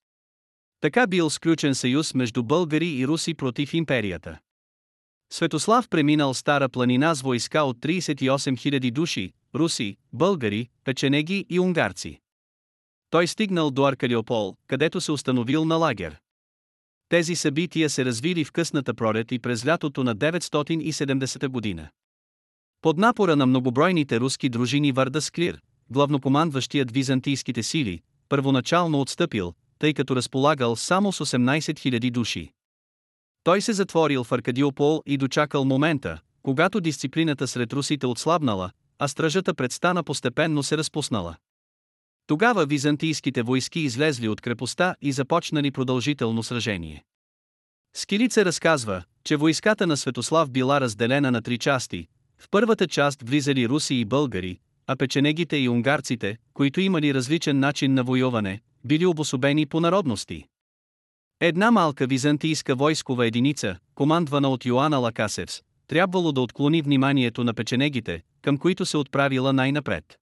Така 0.81 1.07
бил 1.07 1.31
сключен 1.31 1.75
съюз 1.75 2.15
между 2.15 2.43
българи 2.43 2.89
и 2.89 3.07
руси 3.07 3.35
против 3.35 3.75
империята. 3.75 4.39
Светослав 5.33 5.89
преминал 5.89 6.35
Стара 6.35 6.69
планина 6.69 7.15
с 7.15 7.23
войска 7.23 7.63
от 7.63 7.79
38 7.79 8.23
000 8.23 8.91
души, 8.91 9.33
руси, 9.55 9.97
българи, 10.13 10.69
печенеги 10.85 11.47
и 11.51 11.61
унгарци. 11.61 12.21
Той 13.11 13.27
стигнал 13.27 13.71
до 13.71 13.87
Аркалиопол, 13.87 14.57
където 14.67 15.01
се 15.01 15.13
установил 15.13 15.65
на 15.65 15.77
лагер. 15.77 16.21
Тези 17.09 17.37
събития 17.37 17.91
се 17.91 18.05
развили 18.05 18.45
в 18.45 18.53
късната 18.53 18.95
пролет 18.95 19.33
и 19.33 19.39
през 19.39 19.67
лятото 19.67 20.05
на 20.05 20.17
970 20.17 21.49
година. 21.49 21.89
Под 22.83 22.99
напора 22.99 23.37
на 23.37 23.47
многобройните 23.47 24.21
руски 24.21 24.49
дружини 24.49 24.93
Варда 24.93 25.21
Склир, 25.21 25.61
главнокомандващият 25.91 26.93
византийските 26.93 27.63
сили, 27.63 28.01
първоначално 28.29 29.01
отстъпил, 29.01 29.55
тъй 29.79 29.95
като 29.95 30.17
разполагал 30.17 30.77
само 30.77 31.13
с 31.13 31.25
18 31.25 31.59
000 31.59 32.11
души. 32.11 32.53
Той 33.45 33.61
се 33.61 33.73
затворил 33.73 34.25
в 34.25 34.33
Аркадиопол 34.33 35.03
и 35.07 35.17
дочакал 35.17 35.65
момента, 35.65 36.19
когато 36.43 36.81
дисциплината 36.81 37.49
сред 37.49 37.73
русите 37.73 38.07
отслабнала, 38.07 38.71
а 38.99 39.09
стражата 39.09 39.55
предстана 39.55 40.03
постепенно 40.03 40.63
се 40.63 40.79
разпуснала. 40.79 41.37
Тогава 42.27 42.67
византийските 42.67 43.43
войски 43.43 43.81
излезли 43.81 44.29
от 44.29 44.41
крепостта 44.41 44.95
и 45.03 45.13
започнали 45.13 45.71
продължително 45.71 46.43
сражение. 46.43 47.05
Скилица 47.95 48.45
разказва, 48.45 49.03
че 49.25 49.37
войската 49.37 49.87
на 49.87 49.97
Светослав 49.97 50.51
била 50.51 50.81
разделена 50.81 51.31
на 51.31 51.43
три 51.43 51.59
части. 51.59 52.09
В 52.43 52.47
първата 52.51 52.87
част 52.87 53.23
влизали 53.23 53.69
руси 53.69 53.95
и 53.95 54.05
българи, 54.05 54.59
а 54.87 54.97
печенегите 54.97 55.57
и 55.57 55.69
унгарците, 55.69 56.39
които 56.55 56.81
имали 56.81 57.15
различен 57.15 57.59
начин 57.59 57.95
на 57.95 58.05
воюване, 58.05 58.61
били 58.85 59.07
обособени 59.07 59.67
по 59.67 59.81
народности. 59.81 60.47
Една 61.41 61.71
малка 61.71 62.07
византийска 62.07 62.75
войскова 62.75 63.27
единица, 63.27 63.77
командвана 63.95 64.49
от 64.49 64.65
Йоанна 64.65 64.99
Лакасевс, 64.99 65.63
трябвало 65.87 66.33
да 66.33 66.41
отклони 66.41 66.83
вниманието 66.83 67.45
на 67.45 67.55
печенегите, 67.55 68.23
към 68.43 68.59
които 68.59 68.87
се 68.87 68.97
отправила 68.97 69.53
най-напред. 69.53 70.19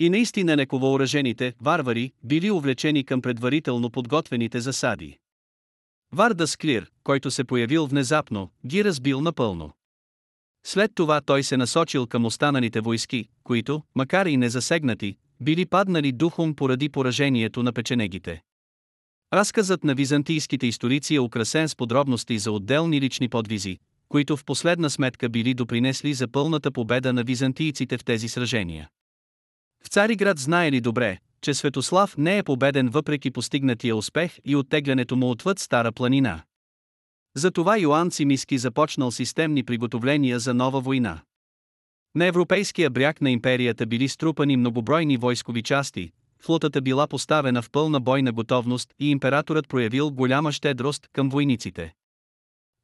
И 0.00 0.10
наистина 0.10 0.56
нековооръжените 0.56 1.54
варвари 1.60 2.12
били 2.24 2.50
увлечени 2.50 3.04
към 3.04 3.22
предварително 3.22 3.90
подготвените 3.90 4.60
засади. 4.60 5.18
Варда 6.14 6.46
Склир, 6.46 6.90
който 7.04 7.30
се 7.30 7.44
появил 7.44 7.86
внезапно, 7.86 8.50
ги 8.66 8.84
разбил 8.84 9.20
напълно. 9.20 9.72
След 10.64 10.90
това 10.94 11.20
той 11.20 11.42
се 11.42 11.56
насочил 11.56 12.06
към 12.06 12.24
останалите 12.24 12.80
войски, 12.80 13.28
които, 13.44 13.82
макар 13.94 14.26
и 14.26 14.36
незасегнати, 14.36 15.16
били 15.40 15.66
паднали 15.66 16.12
духом 16.12 16.54
поради 16.54 16.88
поражението 16.88 17.62
на 17.62 17.72
печенегите. 17.72 18.42
Разказът 19.32 19.84
на 19.84 19.94
византийските 19.94 20.66
историци 20.66 21.14
е 21.14 21.20
украсен 21.20 21.68
с 21.68 21.76
подробности 21.76 22.38
за 22.38 22.52
отделни 22.52 23.00
лични 23.00 23.28
подвизи, 23.28 23.78
които 24.08 24.36
в 24.36 24.44
последна 24.44 24.90
сметка 24.90 25.28
били 25.28 25.54
допринесли 25.54 26.14
за 26.14 26.28
пълната 26.28 26.70
победа 26.70 27.12
на 27.12 27.24
византийците 27.24 27.98
в 27.98 28.04
тези 28.04 28.28
сражения. 28.28 28.88
В 29.84 29.88
Цариград 29.88 30.38
знаели 30.38 30.80
добре, 30.80 31.18
че 31.42 31.54
Светослав 31.54 32.16
не 32.16 32.38
е 32.38 32.42
победен 32.42 32.88
въпреки 32.88 33.30
постигнатия 33.30 33.96
успех 33.96 34.38
и 34.44 34.56
оттеглянето 34.56 35.16
му 35.16 35.30
отвъд 35.30 35.58
Стара 35.58 35.92
планина. 35.92 36.42
Затова 37.36 37.78
Йоанн 37.78 38.10
Цимиски 38.10 38.58
започнал 38.58 39.10
системни 39.10 39.62
приготовления 39.62 40.38
за 40.38 40.54
нова 40.54 40.80
война. 40.80 41.20
На 42.14 42.26
европейския 42.26 42.90
бряг 42.90 43.20
на 43.20 43.30
империята 43.30 43.86
били 43.86 44.08
струпани 44.08 44.56
многобройни 44.56 45.16
войскови 45.16 45.62
части, 45.62 46.12
флотата 46.42 46.80
била 46.80 47.06
поставена 47.06 47.62
в 47.62 47.70
пълна 47.70 48.00
бойна 48.00 48.32
готовност 48.32 48.94
и 48.98 49.10
императорът 49.10 49.68
проявил 49.68 50.10
голяма 50.10 50.52
щедрост 50.52 51.08
към 51.12 51.28
войниците. 51.28 51.94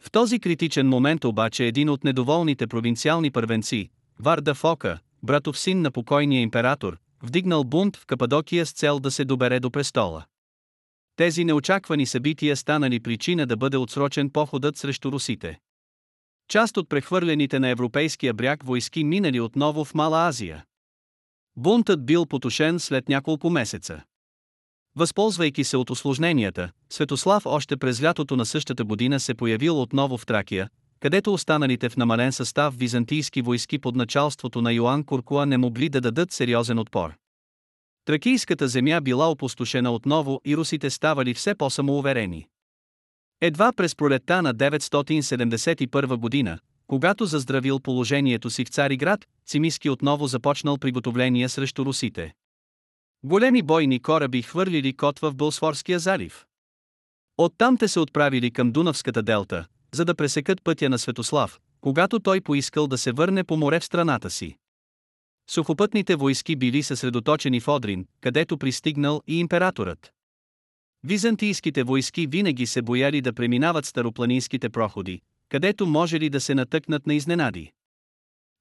В 0.02 0.11
този 0.11 0.38
критичен 0.38 0.88
момент 0.88 1.25
обаче 1.25 1.64
един 1.64 1.88
от 1.88 2.05
недоволните 2.05 2.67
провинциални 2.67 3.31
първенци, 3.31 3.90
Варда 4.21 4.55
Фока, 4.55 4.99
братов 5.23 5.59
син 5.59 5.83
на 5.83 5.90
покойния 5.90 6.40
император, 6.40 6.99
вдигнал 7.23 7.64
бунт 7.64 7.97
в 7.97 8.07
Кападокия 8.07 8.67
с 8.67 8.73
цел 8.73 9.00
да 9.00 9.11
се 9.11 9.25
добере 9.25 9.61
до 9.61 9.71
престола. 9.71 10.25
Тези 11.19 11.45
неочаквани 11.45 12.07
събития 12.07 12.57
станали 12.57 13.01
причина 13.01 13.47
да 13.47 13.57
бъде 13.57 13.77
отсрочен 13.77 14.31
походът 14.31 14.77
срещу 14.77 15.13
русите. 15.13 15.59
Част 16.49 16.77
от 16.77 16.89
прехвърлените 16.89 17.59
на 17.59 17.69
европейския 17.69 18.35
бряг 18.35 18.63
войски 18.63 19.05
минали 19.05 19.41
отново 19.41 19.85
в 19.85 19.95
Мала 19.95 20.29
Азия. 20.29 20.65
Бунтът 21.57 22.07
бил 22.07 22.27
потушен 22.27 22.79
след 22.79 23.09
няколко 23.09 23.51
месеца. 23.51 24.03
Възползвайки 24.97 25.65
се 25.65 25.77
от 25.77 25.91
осложненията, 25.91 26.71
Светослав 26.91 27.47
още 27.47 27.77
през 27.77 28.03
лятото 28.03 28.37
на 28.37 28.47
същата 28.47 28.85
година 28.85 29.21
се 29.21 29.35
появил 29.35 29.83
отново 29.83 30.19
в 30.19 30.27
Тракия, 30.27 30.69
където 31.01 31.33
останалите 31.33 31.89
в 31.89 31.97
намален 31.97 32.33
състав 32.33 32.79
византийски 32.79 33.43
войски 33.43 33.79
под 33.79 33.97
началството 33.97 34.63
на 34.63 34.73
Йоанн 34.73 35.05
Куркуа 35.05 35.47
не 35.47 35.59
могли 35.59 35.89
да 35.89 36.01
дадат 36.01 36.33
сериозен 36.33 36.79
отпор. 36.79 37.15
Тракийската 38.09 38.69
земя 38.69 39.00
била 39.00 39.31
опустошена 39.31 39.93
отново 39.93 40.41
и 40.45 40.57
русите 40.57 40.91
ставали 40.91 41.35
все 41.35 41.55
по-самоуверени. 41.55 42.47
Едва 43.41 43.73
през 43.73 43.97
пролетта 43.97 44.43
на 44.43 44.55
971 44.55 46.17
година, 46.17 46.59
когато 46.87 47.27
заздравил 47.27 47.81
положението 47.81 48.50
си 48.50 48.65
в 48.65 48.69
Цариград, 48.69 49.27
Цимиски 49.47 49.91
отново 49.91 50.27
започнал 50.27 50.79
приготовления 50.79 51.49
срещу 51.49 51.85
русите. 51.85 52.35
Големи 53.25 53.62
бойни 53.62 54.03
кораби 54.03 54.43
хвърлили 54.43 54.93
котва 54.93 55.31
в 55.31 55.37
Бълсфорския 55.37 55.99
залив. 55.99 56.47
Оттам 57.38 57.77
те 57.77 57.88
се 57.88 58.00
отправили 58.00 58.50
към 58.50 58.73
Дунавската 58.73 59.23
делта, 59.23 59.67
за 59.95 60.05
да 60.05 60.15
пресекат 60.15 60.65
пътя 60.65 60.88
на 60.88 60.99
Светослав, 60.99 61.59
когато 61.81 62.21
той 62.21 62.41
поискал 62.41 62.87
да 62.87 62.99
се 62.99 63.12
върне 63.12 63.45
по 63.45 63.57
море 63.57 63.81
в 63.81 63.85
страната 63.85 64.31
си. 64.31 64.57
Сухопътните 65.50 66.17
войски 66.17 66.57
били 66.57 66.83
съсредоточени 66.83 67.61
в 67.61 67.69
Одрин, 67.69 68.07
където 68.21 68.59
пристигнал 68.59 69.23
и 69.26 69.38
императорът. 69.38 70.12
Византийските 71.05 71.83
войски 71.83 72.26
винаги 72.26 72.67
се 72.67 72.83
бояли 72.83 73.21
да 73.21 73.33
преминават 73.33 73.87
старопланинските 73.87 74.69
проходи, 74.69 75.21
където 75.49 75.87
може 75.87 76.21
ли 76.21 76.31
да 76.31 76.40
се 76.40 76.55
натъкнат 76.55 77.07
на 77.07 77.14
изненади. 77.14 77.73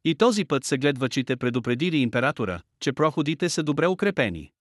И 0.06 0.16
този 0.16 0.46
път 0.46 0.66
съгледвачите 0.66 1.38
предупредили 1.38 1.98
императора, 1.98 2.62
че 2.80 2.94
проходите 2.94 3.50
са 3.50 3.64
добре 3.64 3.88
укрепени. 3.88 4.52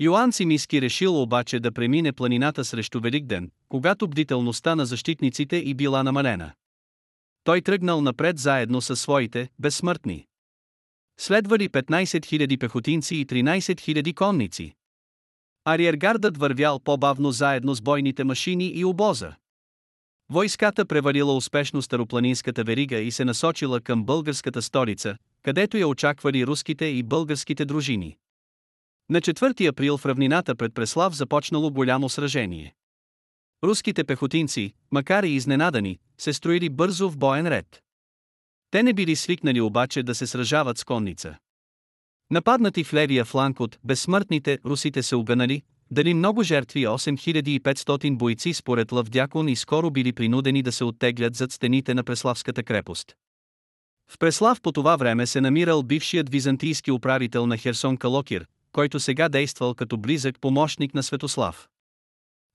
Йоан 0.00 0.32
Симиски 0.32 0.82
решил 0.82 1.22
обаче 1.22 1.60
да 1.60 1.72
премине 1.72 2.12
планината 2.12 2.64
срещу 2.64 3.00
Великден, 3.00 3.50
когато 3.68 4.08
бдителността 4.08 4.74
на 4.74 4.86
защитниците 4.86 5.56
и 5.56 5.74
била 5.74 6.02
намалена. 6.02 6.52
той 7.44 7.62
тръгнал 7.62 8.00
напред 8.00 8.38
заедно 8.38 8.80
със 8.80 9.00
своите 9.00 9.48
безсмъртни. 9.58 10.26
Следвали 11.18 11.68
15 11.68 12.04
000 12.04 12.58
пехотинци 12.58 13.16
и 13.16 13.26
13 13.26 13.58
000 13.58 14.14
конници. 14.14 14.74
Ариергардът 15.64 16.36
вървял 16.36 16.80
по-бавно 16.80 17.32
заедно 17.32 17.74
с 17.74 17.80
бойните 17.80 18.24
машини 18.24 18.66
и 18.66 18.84
обоза. 18.84 19.32
Войската 20.30 20.86
превалила 20.86 21.36
успешно 21.36 21.82
старопланинската 21.82 22.64
верига 22.64 22.98
и 22.98 23.10
се 23.10 23.24
насочила 23.24 23.80
към 23.80 24.04
българската 24.04 24.62
столица, 24.62 25.16
където 25.42 25.76
я 25.76 25.88
очаквали 25.88 26.46
руските 26.46 26.84
и 26.84 27.02
българските 27.02 27.64
дружини. 27.64 28.16
На 29.10 29.20
4 29.20 29.68
април 29.68 29.98
в 29.98 30.06
равнината 30.06 30.54
пред 30.54 30.74
Преслав 30.74 31.14
започнало 31.14 31.70
голямо 31.70 32.08
сражение. 32.08 32.74
Руските 33.64 34.04
пехотинци, 34.04 34.74
макар 34.90 35.22
и 35.24 35.28
изненадани, 35.28 35.98
се 36.18 36.32
строили 36.32 36.68
бързо 36.68 37.10
в 37.10 37.18
боен 37.18 37.48
ред. 37.48 37.82
Те 38.72 38.82
не 38.82 38.92
били 38.92 39.16
свикнали 39.16 39.60
обаче 39.60 40.02
да 40.02 40.14
се 40.14 40.26
сражават 40.26 40.78
с 40.78 40.84
конница. 40.84 41.36
Нападнати 42.30 42.84
в 42.84 42.94
левия 42.94 43.24
фланг 43.24 43.60
от 43.60 43.78
безсмъртните, 43.84 44.58
русите 44.64 45.02
се 45.02 45.16
уганали, 45.16 45.62
дали 45.90 46.14
много 46.14 46.42
жертви 46.42 46.86
8500 46.86 48.16
бойци 48.16 48.54
според 48.54 48.92
Лавдякон 48.92 49.48
и 49.48 49.56
скоро 49.56 49.90
били 49.90 50.12
принудени 50.12 50.62
да 50.62 50.72
се 50.72 50.84
оттеглят 50.84 51.36
зад 51.36 51.52
стените 51.52 51.94
на 51.94 52.04
Преславската 52.04 52.62
крепост. 52.62 53.16
В 54.10 54.18
Преслав 54.18 54.60
по 54.60 54.72
това 54.72 54.96
време 54.96 55.26
се 55.26 55.40
намирал 55.40 55.82
бившият 55.82 56.30
византийски 56.30 56.90
управител 56.90 57.46
на 57.46 57.56
Херсон 57.56 57.96
Калокир, 57.96 58.46
който 58.72 59.00
сега 59.00 59.28
действал 59.28 59.74
като 59.74 59.96
близък 59.96 60.40
помощник 60.40 60.94
на 60.94 61.02
Светослав. 61.02 61.68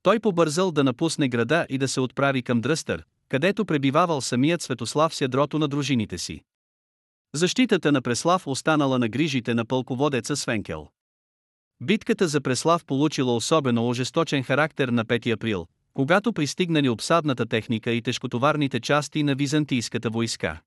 Той 0.04 0.20
побързал 0.20 0.72
да 0.72 0.84
напусне 0.84 1.28
града 1.28 1.66
и 1.70 1.78
да 1.78 1.88
се 1.88 2.02
отправи 2.02 2.42
към 2.42 2.62
Дръстър, 2.62 3.04
където 3.30 3.66
пребивавал 3.66 4.22
самият 4.22 4.62
Светослав 4.62 5.16
с 5.16 5.22
ядрото 5.22 5.60
на 5.60 5.68
дружините 5.68 6.18
си. 6.18 6.42
Защитата 7.36 7.92
на 7.92 8.02
Преслав 8.02 8.48
останала 8.48 9.00
на 9.00 9.10
грижите 9.10 9.54
на 9.54 9.66
пълководеца 9.66 10.36
Свенкел. 10.36 10.88
Битката 11.82 12.28
за 12.28 12.42
Преслав 12.42 12.86
получила 12.86 13.36
особено 13.36 13.90
ожесточен 13.90 14.44
характер 14.44 14.88
на 14.88 15.06
5 15.06 15.34
април, 15.34 15.68
когато 15.94 16.34
пристигнали 16.34 16.90
обсадната 16.90 17.46
техника 17.46 17.92
и 17.92 18.02
тежкотоварните 18.02 18.80
части 18.80 19.24
на 19.24 19.36
византийската 19.36 20.10
войска. 20.10 20.62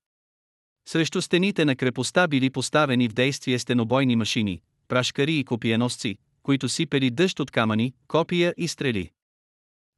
Срещу 0.88 1.22
стените 1.22 1.64
на 1.64 1.76
крепостта 1.76 2.28
били 2.28 2.50
поставени 2.50 3.08
в 3.08 3.12
действие 3.12 3.58
стенобойни 3.58 4.16
машини, 4.16 4.60
прашкари 4.88 5.38
и 5.38 5.44
копиеносци, 5.44 6.16
които 6.42 6.68
сипели 6.68 7.10
дъжд 7.10 7.40
от 7.40 7.50
камъни, 7.50 7.94
копия 8.08 8.54
и 8.56 8.68
стрели. 8.68 9.10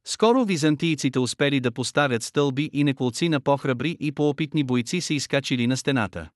Скоро 0.05 0.45
византийците 0.45 1.19
успели 1.19 1.59
да 1.59 1.71
поставят 1.71 2.23
стълби 2.23 2.69
и 2.73 2.83
неколци 2.83 3.29
на 3.29 3.39
по-храбри 3.39 3.97
и 3.99 4.11
по-опитни 4.11 4.63
бойци 4.63 5.01
се 5.01 5.13
изкачили 5.13 5.67
на 5.67 5.77
стената. 5.77 6.29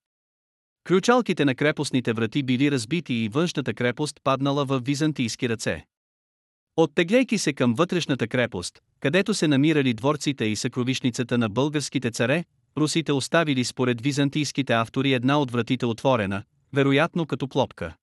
Ключалките 0.87 1.45
на 1.45 1.55
крепостните 1.55 2.13
врати 2.13 2.43
били 2.43 2.71
разбити 2.71 3.13
и 3.13 3.29
външната 3.29 3.73
крепост 3.73 4.19
паднала 4.23 4.65
в 4.65 4.79
византийски 4.79 5.49
ръце. 5.49 5.85
Оттегляйки 6.77 7.37
се 7.37 7.53
към 7.53 7.73
вътрешната 7.73 8.27
крепост, 8.27 8.79
където 8.99 9.33
се 9.33 9.47
намирали 9.47 9.93
дворците 9.93 10.45
и 10.45 10.55
съкровишницата 10.55 11.37
на 11.37 11.49
българските 11.49 12.11
царе, 12.11 12.43
русите 12.77 13.11
оставили 13.11 13.63
според 13.63 14.01
византийските 14.01 14.73
автори 14.73 15.13
една 15.13 15.39
от 15.39 15.51
вратите 15.51 15.85
отворена, 15.85 16.43
вероятно 16.73 17.25
като 17.25 17.47
клопка. 17.47 17.95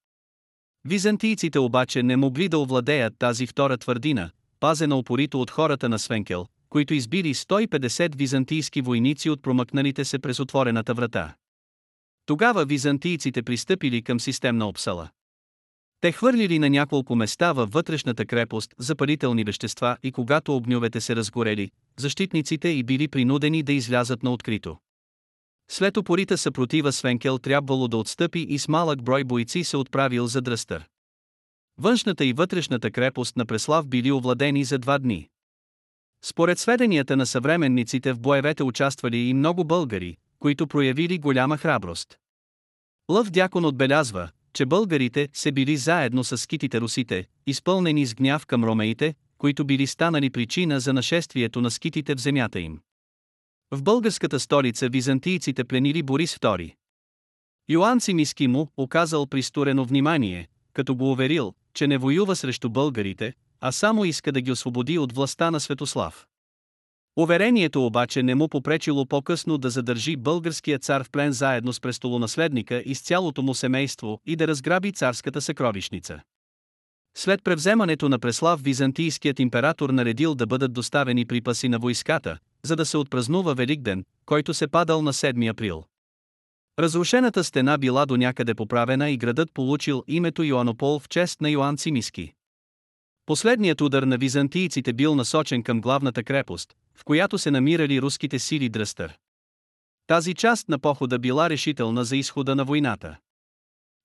Византийците 0.84 1.58
обаче 1.58 2.02
не 2.02 2.16
могли 2.16 2.48
да 2.48 2.58
овладеят 2.58 3.14
тази 3.18 3.46
втора 3.46 3.78
твърдина, 3.78 4.30
пазена 4.60 4.96
опорито 4.96 5.40
от 5.40 5.50
хората 5.50 5.88
на 5.88 5.98
Свенкел, 5.98 6.46
които 6.68 6.94
избили 6.94 7.34
150 7.34 8.16
византийски 8.16 8.80
войници 8.80 9.30
от 9.30 9.42
промъкналите 9.42 10.04
се 10.04 10.18
през 10.18 10.40
отворената 10.40 10.94
врата. 10.94 11.34
Тогава 12.26 12.64
византийците 12.64 13.42
пристъпили 13.42 14.02
към 14.02 14.20
системна 14.20 14.68
обсала. 14.68 15.08
Те 16.00 16.12
хвърлили 16.12 16.58
на 16.58 16.70
няколко 16.70 17.16
места 17.16 17.52
във 17.52 17.72
вътрешната 17.72 18.26
крепост 18.26 18.74
запалителни 18.78 19.44
вещества 19.44 19.96
и 20.02 20.12
когато 20.12 20.56
огньовете 20.56 21.00
се 21.00 21.16
разгорели, 21.16 21.70
защитниците 21.98 22.68
и 22.68 22.82
били 22.82 23.08
принудени 23.08 23.62
да 23.62 23.72
излязат 23.72 24.22
на 24.22 24.32
открито. 24.32 24.76
След 25.70 25.96
опорита 25.96 26.38
съпротива 26.38 26.92
Свенкел 26.92 27.38
трябвало 27.38 27.88
да 27.88 27.96
отстъпи 27.96 28.38
и 28.38 28.58
с 28.58 28.68
малък 28.68 29.02
брой 29.02 29.24
бойци 29.24 29.64
се 29.64 29.76
отправил 29.76 30.26
за 30.26 30.40
Дръстър. 30.42 30.84
Външната 31.78 32.24
и 32.24 32.32
вътрешната 32.32 32.90
крепост 32.90 33.36
на 33.36 33.46
Преслав 33.46 33.88
били 33.88 34.12
овладени 34.12 34.64
за 34.64 34.78
два 34.78 34.98
дни. 34.98 35.28
Според 36.24 36.58
сведенията 36.58 37.16
на 37.16 37.26
съвременниците 37.26 38.12
в 38.12 38.20
боевете 38.20 38.62
участвали 38.62 39.16
и 39.16 39.34
много 39.34 39.64
българи, 39.64 40.16
които 40.38 40.66
проявили 40.66 41.18
голяма 41.18 41.56
храброст. 41.56 42.18
Лъв 43.10 43.30
Дякон 43.30 43.64
отбелязва, 43.64 44.30
че 44.52 44.66
българите 44.66 45.28
се 45.32 45.52
били 45.52 45.76
заедно 45.76 46.24
с 46.24 46.38
скитите 46.38 46.80
русите, 46.80 47.26
изпълнени 47.46 48.06
с 48.06 48.14
гняв 48.14 48.46
към 48.46 48.64
ромеите, 48.64 49.14
които 49.38 49.64
били 49.64 49.86
станали 49.86 50.30
причина 50.30 50.80
за 50.80 50.92
нашествието 50.92 51.60
на 51.60 51.70
скитите 51.70 52.14
в 52.14 52.20
земята 52.20 52.60
им. 52.60 52.80
В 53.70 53.82
българската 53.82 54.40
столица 54.40 54.88
византийците 54.88 55.64
пленили 55.64 56.02
Борис 56.02 56.36
II. 56.36 56.74
Йоан 57.68 58.00
Симиски 58.00 58.48
му 58.48 58.72
оказал 58.76 59.26
присторено 59.26 59.84
внимание, 59.84 60.48
като 60.72 60.94
го 60.94 61.10
уверил, 61.12 61.54
че 61.74 61.86
не 61.86 61.98
воюва 61.98 62.36
срещу 62.36 62.70
българите, 62.70 63.34
а 63.60 63.72
само 63.72 64.04
иска 64.04 64.32
да 64.32 64.40
ги 64.40 64.52
освободи 64.52 64.98
от 64.98 65.12
властта 65.12 65.50
на 65.50 65.60
Светослав. 65.60 66.26
Уверението 67.16 67.86
обаче 67.86 68.22
не 68.22 68.34
му 68.34 68.48
попречило 68.48 69.06
по-късно 69.06 69.58
да 69.58 69.70
задържи 69.70 70.16
българския 70.16 70.78
цар 70.78 71.04
в 71.04 71.10
плен 71.10 71.32
заедно 71.32 71.72
с 71.72 71.80
престолонаследника 71.80 72.82
и 72.86 72.94
с 72.94 73.00
цялото 73.00 73.42
му 73.42 73.54
семейство 73.54 74.20
и 74.26 74.36
да 74.36 74.48
разграби 74.48 74.92
царската 74.92 75.40
съкровищница. 75.40 76.20
След 77.16 77.44
превземането 77.44 78.08
на 78.08 78.18
Преслав 78.18 78.62
византийският 78.62 79.40
император 79.40 79.90
наредил 79.90 80.34
да 80.34 80.46
бъдат 80.46 80.72
доставени 80.72 81.24
припаси 81.24 81.68
на 81.68 81.78
войската, 81.78 82.38
за 82.64 82.76
да 82.76 82.86
се 82.86 82.96
отпразнува 82.96 83.54
Великден, 83.54 84.04
който 84.26 84.54
се 84.54 84.66
падал 84.66 85.02
на 85.02 85.12
7 85.12 85.50
април. 85.50 85.84
Разрушената 86.78 87.44
стена 87.44 87.78
била 87.78 88.06
до 88.06 88.16
някъде 88.16 88.54
поправена 88.54 89.10
и 89.10 89.16
градът 89.16 89.54
получил 89.54 90.04
името 90.08 90.42
Йоанопол 90.42 90.98
в 90.98 91.08
чест 91.08 91.40
на 91.40 91.50
Йоан 91.50 91.76
Цимиски. 91.76 92.32
Последният 93.26 93.80
удар 93.80 94.02
на 94.02 94.18
византийците 94.18 94.92
бил 94.92 95.14
насочен 95.14 95.62
към 95.62 95.80
главната 95.80 96.24
крепост, 96.24 96.74
в 96.94 97.04
която 97.04 97.38
се 97.38 97.50
намирали 97.50 98.02
руските 98.02 98.38
сили 98.38 98.68
Дръстър. 98.68 99.18
Тази 100.06 100.34
част 100.34 100.68
на 100.68 100.78
похода 100.78 101.18
била 101.18 101.50
решителна 101.50 102.04
за 102.04 102.16
изхода 102.16 102.54
на 102.54 102.64
войната. 102.64 103.16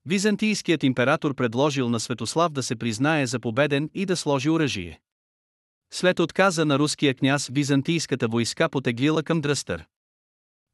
Византийският 0.06 0.84
император 0.84 1.36
предложил 1.36 1.90
на 1.90 2.00
Светослав 2.00 2.52
да 2.52 2.64
се 2.64 2.76
признае 2.76 3.26
за 3.26 3.40
победен 3.40 3.90
и 3.94 4.06
да 4.06 4.18
сложи 4.18 4.50
оръжие. 4.50 5.00
След 5.92 6.20
отказа 6.20 6.66
на 6.66 6.80
руския 6.80 7.16
княз 7.16 7.50
византийската 7.52 8.28
войска 8.28 8.70
потеглила 8.70 9.24
към 9.24 9.42
Дръстър. 9.42 9.86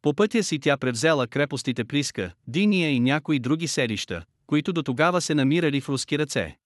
По 0.06 0.13
пътя 0.13 0.44
си 0.44 0.60
тя 0.60 0.78
превзела 0.78 1.28
крепостите 1.28 1.86
Плиска, 1.86 2.32
Диния 2.48 2.89
и 2.89 3.00
някои 3.00 3.39
други 3.39 3.68
селища, 3.68 4.24
които 4.48 4.74
до 4.74 4.84
тогава 4.84 5.22
се 5.22 5.36
намирали 5.36 5.82
в 5.82 5.89
руски 5.89 6.20
ръце. 6.20 6.58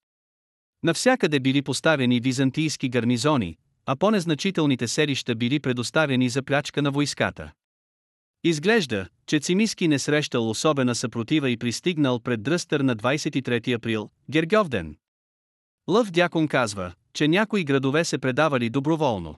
Навсякъде 0.84 1.40
били 1.40 1.62
поставени 1.62 2.20
византийски 2.20 2.90
гарнизони, 2.90 3.58
а 3.86 3.96
по-незначителните 3.96 4.88
селища 4.88 5.36
били 5.36 5.60
предоставени 5.60 6.30
за 6.30 6.44
плячка 6.44 6.82
на 6.82 6.92
войската. 6.92 7.52
Изглежда, 8.44 9.08
че 9.28 9.40
Цимиски 9.40 9.88
не 9.88 10.00
срещал 10.00 10.50
особена 10.50 10.96
съпротива 10.96 11.50
и 11.50 11.58
пристигнал 11.58 12.20
пред 12.20 12.44
Дръстър 12.44 12.80
на 12.80 12.96
23 12.96 13.76
април, 13.76 14.10
Гергьовден. 14.32 14.96
Лъв 15.90 16.12
Дякон 16.12 16.48
казва, 16.48 16.94
че 17.14 17.28
някои 17.28 17.64
градове 17.64 18.06
се 18.06 18.18
предавали 18.18 18.70
доброволно. 18.70 19.36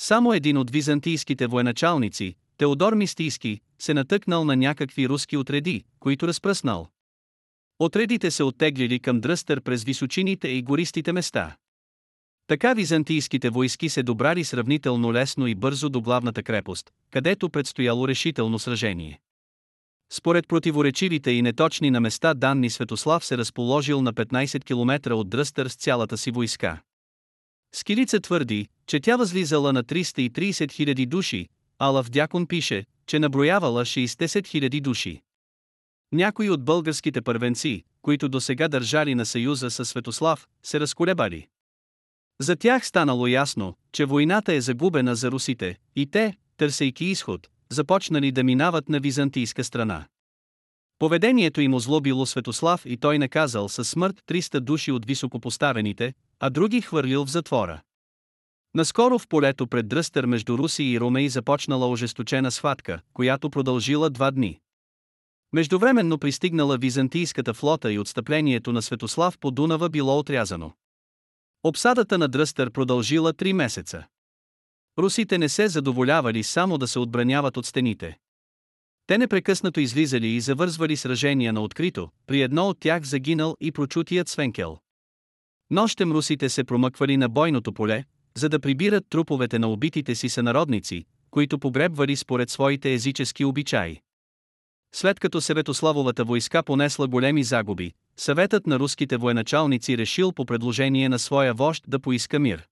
Само 0.00 0.32
един 0.32 0.56
от 0.56 0.70
византийските 0.70 1.46
военачалници, 1.46 2.36
Теодор 2.58 2.92
Мистийски, 2.92 3.60
се 3.78 3.94
натъкнал 3.94 4.44
на 4.44 4.56
някакви 4.56 5.08
руски 5.08 5.36
отреди, 5.36 5.84
които 6.00 6.28
разпръснал. 6.28 6.88
Отредите 7.78 8.30
се 8.30 8.42
оттеглили 8.42 9.00
към 9.00 9.20
Дръстър 9.20 9.60
през 9.60 9.84
височините 9.84 10.48
и 10.48 10.62
гористите 10.62 11.12
места. 11.12 11.56
Така 12.46 12.74
византийските 12.74 13.50
войски 13.50 13.88
се 13.88 14.02
добрали 14.02 14.44
сравнително 14.44 15.12
лесно 15.12 15.46
и 15.46 15.54
бързо 15.54 15.88
до 15.88 16.00
главната 16.00 16.42
крепост, 16.42 16.90
където 17.10 17.50
предстояло 17.50 18.08
решително 18.08 18.58
сражение. 18.58 19.20
Според 20.12 20.48
противоречивите 20.48 21.30
и 21.30 21.42
неточни 21.42 21.90
на 21.90 22.00
места 22.00 22.34
данни 22.34 22.70
Светослав 22.70 23.24
се 23.24 23.38
разположил 23.38 24.02
на 24.02 24.14
15 24.14 24.64
км 24.64 25.14
от 25.14 25.30
Дръстър 25.30 25.68
с 25.68 25.76
цялата 25.76 26.18
си 26.18 26.30
войска. 26.30 26.80
Скилица 27.74 28.20
твърди, 28.20 28.68
че 28.86 29.00
тя 29.00 29.16
възлизала 29.16 29.72
на 29.72 29.84
330 29.84 30.30
000 30.50 31.06
души, 31.06 31.48
а 31.78 31.86
Лав 31.86 32.10
Дякон 32.10 32.46
пише, 32.46 32.84
че 33.06 33.18
наброявала 33.18 33.84
60 33.84 34.06
000 34.06 34.80
души. 34.80 35.22
Някои 36.12 36.50
от 36.50 36.64
българските 36.64 37.22
първенци, 37.22 37.84
които 38.02 38.28
досега 38.28 38.68
държали 38.68 39.14
на 39.14 39.26
съюза 39.26 39.70
с 39.70 39.84
Светослав, 39.84 40.48
се 40.62 40.80
разколебали. 40.80 41.48
За 42.40 42.56
тях 42.56 42.86
станало 42.86 43.26
ясно, 43.26 43.74
че 43.92 44.04
войната 44.04 44.54
е 44.54 44.60
загубена 44.60 45.16
за 45.16 45.30
русите, 45.30 45.76
и 45.96 46.06
те, 46.06 46.34
търсейки 46.56 47.04
изход, 47.04 47.48
започнали 47.68 48.32
да 48.32 48.44
минават 48.44 48.88
на 48.88 49.00
византийска 49.00 49.64
страна. 49.64 50.06
Поведението 50.98 51.60
им 51.60 51.74
озлобило 51.74 52.26
Светослав 52.26 52.82
и 52.86 52.96
той 52.96 53.18
наказал 53.18 53.68
със 53.68 53.88
смърт 53.88 54.22
300 54.26 54.60
души 54.60 54.92
от 54.92 55.06
високопоставените, 55.06 56.14
а 56.40 56.50
други 56.50 56.80
хвърлил 56.80 57.24
в 57.24 57.30
затвора. 57.30 57.80
Наскоро 58.78 59.18
в 59.18 59.28
полето 59.28 59.66
пред 59.66 59.88
Дръстър 59.88 60.26
между 60.26 60.58
Руси 60.58 60.84
и 60.84 61.00
Ромей 61.00 61.28
започнала 61.28 61.90
ожесточена 61.90 62.50
схватка, 62.50 63.00
която 63.12 63.50
продължила 63.50 64.10
два 64.10 64.30
дни. 64.30 64.60
Междувременно 65.52 66.18
пристигнала 66.18 66.78
византийската 66.78 67.54
флота 67.54 67.92
и 67.92 67.98
отстъплението 67.98 68.72
на 68.72 68.82
Светослав 68.82 69.38
по 69.38 69.50
Дунава 69.50 69.88
било 69.88 70.18
отрязано. 70.18 70.72
Обсадата 71.62 72.18
на 72.18 72.28
Дръстър 72.28 72.70
продължила 72.70 73.32
три 73.32 73.52
месеца. 73.52 74.06
Русите 74.98 75.38
не 75.38 75.48
се 75.48 75.68
задоволявали 75.68 76.42
само 76.42 76.78
да 76.78 76.88
се 76.88 76.98
отбраняват 76.98 77.56
от 77.56 77.66
стените. 77.66 78.18
Те 79.06 79.18
непрекъснато 79.18 79.80
излизали 79.80 80.26
и 80.26 80.40
завързвали 80.40 80.96
сражения 80.96 81.52
на 81.52 81.60
открито, 81.60 82.08
при 82.26 82.42
едно 82.42 82.68
от 82.68 82.80
тях 82.80 83.04
загинал 83.04 83.56
и 83.60 83.72
прочутият 83.72 84.28
Свенкел. 84.28 84.78
Нощем 85.70 86.12
русите 86.12 86.48
се 86.48 86.64
промъквали 86.64 87.16
на 87.16 87.28
бойното 87.28 87.72
поле, 87.72 88.04
за 88.36 88.48
да 88.48 88.60
прибират 88.60 89.04
труповете 89.10 89.58
на 89.58 89.68
убитите 89.68 90.14
си 90.14 90.28
сънародници, 90.28 91.04
които 91.30 91.58
погребвали 91.58 92.16
според 92.16 92.50
своите 92.50 92.92
езически 92.92 93.44
обичаи. 93.44 94.00
След 94.94 95.20
като 95.20 95.40
Севетославовата 95.40 96.24
войска 96.24 96.62
понесла 96.62 97.08
големи 97.08 97.44
загуби, 97.44 97.92
съветът 98.16 98.66
на 98.66 98.78
руските 98.78 99.16
военачалници 99.16 99.98
решил 99.98 100.32
по 100.32 100.44
предложение 100.44 101.08
на 101.08 101.18
своя 101.18 101.54
вожд 101.54 101.84
да 101.88 101.98
поиска 102.00 102.38
мир. 102.38 102.66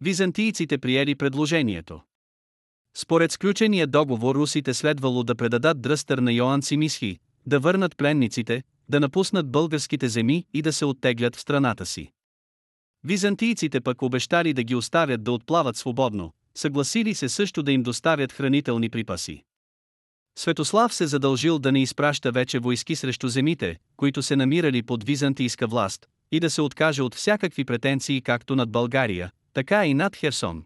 Византийците 0.00 0.78
приели 0.78 1.14
предложението. 1.14 2.00
Според 2.96 3.32
сключения 3.32 3.86
договор 3.86 4.34
русите 4.34 4.74
следвало 4.74 5.24
да 5.24 5.34
предадат 5.34 5.82
дръстър 5.82 6.18
на 6.18 6.32
Йоан 6.32 6.62
Симисхи, 6.62 7.18
да 7.46 7.60
върнат 7.60 7.96
пленниците, 7.96 8.62
да 8.88 9.00
напуснат 9.00 9.50
българските 9.50 10.08
земи 10.08 10.44
и 10.54 10.62
да 10.62 10.72
се 10.72 10.84
оттеглят 10.84 11.36
в 11.36 11.40
страната 11.40 11.86
си. 11.86 12.12
Византийците 13.04 13.80
пък 13.80 14.02
обещали 14.02 14.52
да 14.52 14.62
ги 14.62 14.74
оставят 14.74 15.24
да 15.24 15.32
отплават 15.32 15.76
свободно, 15.76 16.32
съгласили 16.54 17.14
се 17.14 17.28
също 17.28 17.62
да 17.62 17.72
им 17.72 17.82
доставят 17.82 18.32
хранителни 18.32 18.90
припаси. 18.90 19.44
Светослав 20.38 20.94
се 20.94 21.06
задължил 21.06 21.58
да 21.58 21.72
не 21.72 21.82
изпраща 21.82 22.32
вече 22.32 22.58
войски 22.58 22.96
срещу 22.96 23.28
земите, 23.28 23.76
които 23.96 24.22
се 24.22 24.36
намирали 24.36 24.82
под 24.82 25.04
византийска 25.04 25.66
власт, 25.66 26.06
и 26.32 26.40
да 26.40 26.50
се 26.50 26.62
откаже 26.62 27.02
от 27.02 27.14
всякакви 27.14 27.64
претенции 27.64 28.22
както 28.22 28.56
над 28.56 28.70
България, 28.70 29.30
така 29.52 29.86
и 29.86 29.94
над 29.94 30.16
Херсон. 30.16 30.64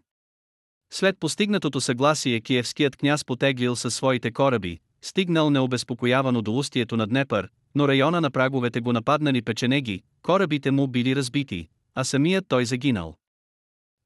След 0.93 1.19
постигнатото 1.19 1.81
съгласие 1.81 2.41
киевският 2.41 2.95
княз 2.95 3.25
потеглил 3.25 3.75
със 3.75 3.95
своите 3.95 4.31
кораби, 4.31 4.79
стигнал 5.01 5.49
необезпокоявано 5.49 6.41
до 6.41 6.57
устието 6.57 6.97
на 6.97 7.07
Днепър, 7.07 7.49
но 7.75 7.87
района 7.87 8.21
на 8.21 8.31
праговете 8.31 8.81
го 8.81 8.93
нападнали 8.93 9.41
печенеги, 9.41 10.01
корабите 10.21 10.71
му 10.71 10.87
били 10.87 11.15
разбити, 11.15 11.67
а 11.95 12.03
самият 12.03 12.45
той 12.47 12.65
загинал. 12.65 13.15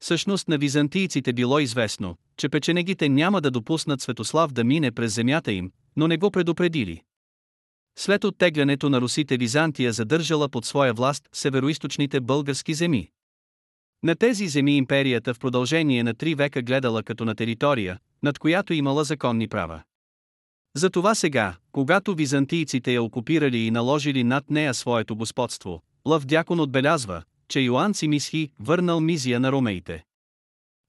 Същност 0.02 0.47
на 0.47 0.58
византийците 0.58 1.34
било 1.34 1.60
известно, 1.60 2.15
че 2.38 2.49
печенегите 2.49 3.10
няма 3.10 3.41
да 3.41 3.52
допуснат 3.52 4.02
Светослав 4.02 4.52
да 4.52 4.63
мине 4.63 4.91
през 4.91 5.13
земята 5.13 5.52
им, 5.52 5.71
но 5.95 6.08
не 6.08 6.17
го 6.17 6.32
предупредили. 6.32 7.02
След 7.97 8.23
оттеглянето 8.23 8.89
на 8.89 9.02
русите 9.02 9.38
Византия 9.38 9.93
задържала 9.93 10.49
под 10.49 10.65
своя 10.65 10.93
власт 10.93 11.30
североисточните 11.34 12.19
български 12.19 12.73
земи. 12.73 13.10
На 14.04 14.15
тези 14.15 14.47
земи 14.47 14.78
империята 14.78 15.34
в 15.34 15.39
продължение 15.39 16.04
на 16.04 16.13
три 16.13 16.36
века 16.36 16.62
гледала 16.62 17.04
като 17.04 17.25
на 17.25 17.36
територия, 17.36 17.99
над 18.23 18.39
която 18.39 18.73
имала 18.73 19.04
законни 19.04 19.47
права. 19.47 19.82
Затова 20.75 21.15
сега, 21.15 21.56
когато 21.71 22.15
византийците 22.15 22.93
я 22.93 23.04
окупирали 23.04 23.58
и 23.58 23.71
наложили 23.71 24.23
над 24.23 24.49
нея 24.49 24.73
своето 24.73 25.15
господство, 25.15 25.82
Лъв 26.08 26.25
Дякон 26.25 26.60
отбелязва, 26.60 27.23
че 27.50 27.60
Йоан 27.60 27.94
Симисхи 27.94 28.50
върнал 28.60 29.00
мизия 29.00 29.40
на 29.40 29.52
ромеите. 29.52 30.04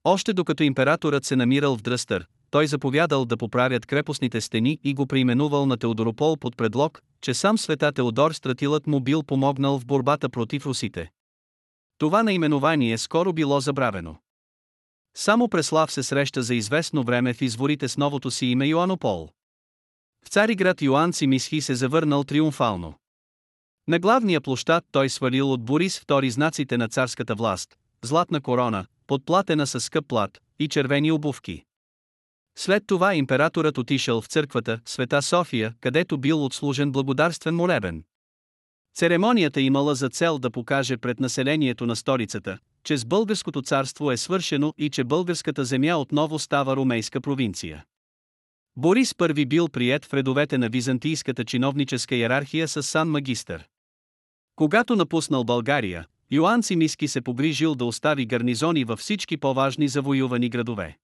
Още 0.04 0.32
докато 0.32 0.62
императорът 0.62 1.24
се 1.24 1.36
намирал 1.36 1.76
в 1.76 1.82
Дръстър, 1.82 2.26
той 2.50 2.66
заповядал 2.66 3.24
да 3.24 3.36
поправят 3.36 3.86
крепостните 3.86 4.40
стени 4.40 4.78
и 4.84 4.94
го 4.94 5.06
преименувал 5.06 5.66
на 5.66 5.76
Теодоропол 5.76 6.36
под 6.36 6.56
предлог, 6.56 7.02
че 7.20 7.34
сам 7.34 7.58
света 7.58 7.92
Теодор 7.92 8.32
Стратилът 8.32 8.86
му 8.86 9.00
бил 9.00 9.22
помогнал 9.22 9.78
в 9.78 9.86
борбата 9.86 10.28
против 10.28 10.66
русите. 10.66 11.10
Това 11.98 12.22
наименование 12.22 12.98
скоро 12.98 13.32
било 13.32 13.60
забравено. 13.60 14.16
Само 15.16 15.48
Преслав 15.48 15.92
се 15.92 16.02
среща 16.02 16.42
за 16.42 16.54
известно 16.54 17.02
време 17.02 17.34
в 17.34 17.42
изворите 17.42 17.88
с 17.88 17.96
новото 17.96 18.30
си 18.30 18.46
име 18.46 18.66
Йоанопол. 18.66 19.28
В 20.24 20.28
Цариград 20.28 20.82
Йоан 20.82 21.12
Симисхи 21.12 21.60
се 21.60 21.74
завърнал 21.74 22.24
триумфално. 22.24 22.94
На 23.90 23.98
главния 23.98 24.40
площад 24.40 24.84
той 24.92 25.08
свалил 25.08 25.52
от 25.52 25.64
Борис 25.64 26.00
II 26.00 26.28
знаците 26.28 26.78
на 26.78 26.88
царската 26.88 27.34
власт, 27.34 27.78
златна 28.02 28.40
корона, 28.40 28.86
подплатена 29.06 29.66
с 29.66 29.80
скъп 29.80 30.08
плат 30.08 30.40
и 30.58 30.68
червени 30.68 31.12
обувки. 31.12 31.64
След 32.58 32.82
това 32.86 33.14
императорът 33.14 33.78
отишъл 33.78 34.20
в 34.20 34.26
църквата 34.26 34.80
Света 34.84 35.22
София, 35.22 35.74
където 35.80 36.18
бил 36.18 36.44
отслужен 36.44 36.92
благодарствен 36.92 37.54
молебен. 37.54 38.04
Церемонията 38.94 39.60
имала 39.60 39.94
за 39.94 40.08
цел 40.08 40.38
да 40.38 40.50
покаже 40.50 40.96
пред 40.96 41.20
населението 41.20 41.86
на 41.86 41.96
столицата, 41.96 42.58
че 42.84 42.96
с 42.96 43.04
българското 43.04 43.62
царство 43.62 44.10
е 44.10 44.16
свършено 44.16 44.74
и 44.78 44.90
че 44.90 45.04
българската 45.04 45.64
земя 45.64 45.96
отново 45.96 46.38
става 46.38 46.76
румейска 46.76 47.20
провинция. 47.20 47.84
Борис 48.76 49.12
I 49.12 49.48
бил 49.48 49.68
прият 49.68 50.04
в 50.04 50.14
редовете 50.14 50.58
на 50.58 50.68
византийската 50.68 51.44
чиновническа 51.44 52.14
иерархия 52.14 52.68
с 52.68 52.82
сан 52.82 53.08
магистър. 53.08 53.68
Когато 54.60 54.96
напуснал 54.96 55.44
България, 55.44 56.06
Йоан 56.30 56.62
Симиски 56.62 57.08
се 57.08 57.20
погрижил 57.20 57.74
да 57.74 57.84
остави 57.84 58.26
гарнизони 58.26 58.84
във 58.84 58.98
всички 58.98 59.36
по-важни 59.36 59.88
завоювани 59.88 60.48
градове. 60.48 60.98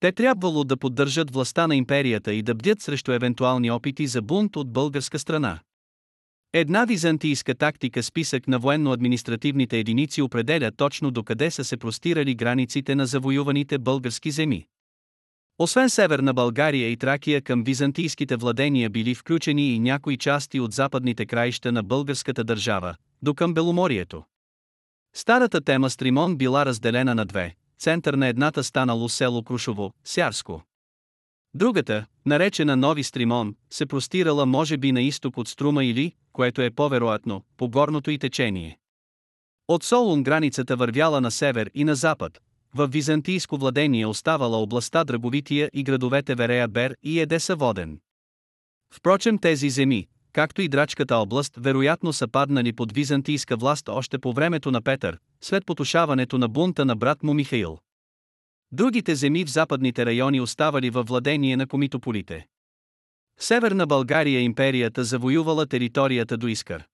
Те 0.00 0.12
трябвало 0.12 0.64
да 0.64 0.76
поддържат 0.76 1.30
властта 1.30 1.66
на 1.66 1.76
империята 1.76 2.34
и 2.34 2.42
да 2.42 2.54
бдят 2.54 2.80
срещу 2.80 3.12
евентуални 3.12 3.70
опити 3.70 4.06
за 4.06 4.22
бунт 4.22 4.56
от 4.56 4.72
българска 4.72 5.18
страна. 5.18 5.58
Една 6.52 6.84
византийска 6.84 7.54
тактика 7.54 8.02
списък 8.02 8.48
на 8.48 8.58
военно-административните 8.58 9.78
единици 9.78 10.22
определя 10.22 10.70
точно 10.76 11.10
докъде 11.10 11.50
са 11.50 11.64
се 11.64 11.76
простирали 11.76 12.34
границите 12.34 12.94
на 12.94 13.06
завоюваните 13.06 13.78
български 13.78 14.30
земи. 14.30 14.66
Освен 15.58 15.90
северна 15.90 16.34
България 16.34 16.88
и 16.88 16.96
Тракия 16.96 17.42
към 17.42 17.64
византийските 17.64 18.36
владения 18.36 18.90
били 18.90 19.14
включени 19.14 19.74
и 19.74 19.78
някои 19.78 20.16
части 20.16 20.60
от 20.60 20.72
западните 20.72 21.26
краища 21.26 21.72
на 21.72 21.82
българската 21.82 22.44
държава, 22.44 22.94
до 23.22 23.34
към 23.34 23.54
Беломорието. 23.54 24.24
Старата 25.14 25.60
тема 25.60 25.90
Стримон 25.90 26.36
била 26.36 26.66
разделена 26.66 27.14
на 27.14 27.24
две, 27.24 27.54
център 27.78 28.14
на 28.14 28.28
едната 28.28 28.64
станало 28.64 29.08
село 29.08 29.42
Крушово, 29.42 29.92
Сярско. 30.04 30.62
Другата, 31.54 32.06
наречена 32.26 32.76
Нови 32.76 33.04
Стримон, 33.04 33.54
се 33.70 33.86
простирала 33.86 34.46
може 34.46 34.76
би 34.76 34.92
на 34.92 35.02
изток 35.02 35.38
от 35.38 35.48
Струма 35.48 35.84
или, 35.84 36.12
което 36.32 36.62
е 36.62 36.70
по-вероятно, 36.70 37.42
по 37.56 37.68
горното 37.68 38.10
и 38.10 38.18
течение. 38.18 38.78
От 39.68 39.84
Солун 39.84 40.22
границата 40.22 40.76
вървяла 40.76 41.20
на 41.20 41.30
север 41.30 41.70
и 41.74 41.84
на 41.84 41.94
запад, 41.94 42.40
в 42.74 42.86
византийско 42.86 43.56
владение 43.56 44.06
оставала 44.06 44.56
областта 44.56 45.04
Драговития 45.04 45.70
и 45.72 45.82
градовете 45.82 46.34
Верея 46.34 46.68
Бер 46.68 46.96
и 47.02 47.20
Едеса 47.20 47.56
Воден. 47.56 48.00
Впрочем 48.94 49.38
тези 49.38 49.70
земи, 49.70 50.08
както 50.32 50.62
и 50.62 50.68
Драчката 50.68 51.16
област, 51.16 51.54
вероятно 51.56 52.12
са 52.12 52.28
паднали 52.28 52.72
под 52.72 52.92
византийска 52.92 53.56
власт 53.56 53.88
още 53.88 54.18
по 54.18 54.32
времето 54.32 54.70
на 54.70 54.82
Петър, 54.82 55.18
след 55.40 55.66
потушаването 55.66 56.38
на 56.38 56.48
бунта 56.48 56.84
на 56.84 56.96
брат 56.96 57.22
му 57.22 57.34
Михаил. 57.34 57.78
Другите 58.72 59.14
земи 59.14 59.44
в 59.44 59.50
западните 59.50 60.06
райони 60.06 60.40
оставали 60.40 60.90
във 60.90 61.06
владение 61.06 61.56
на 61.56 61.66
комитополите. 61.66 62.46
Северна 63.38 63.86
България 63.86 64.40
империята 64.40 65.04
завоювала 65.04 65.66
територията 65.66 66.36
до 66.36 66.46
Искър. 66.46 66.84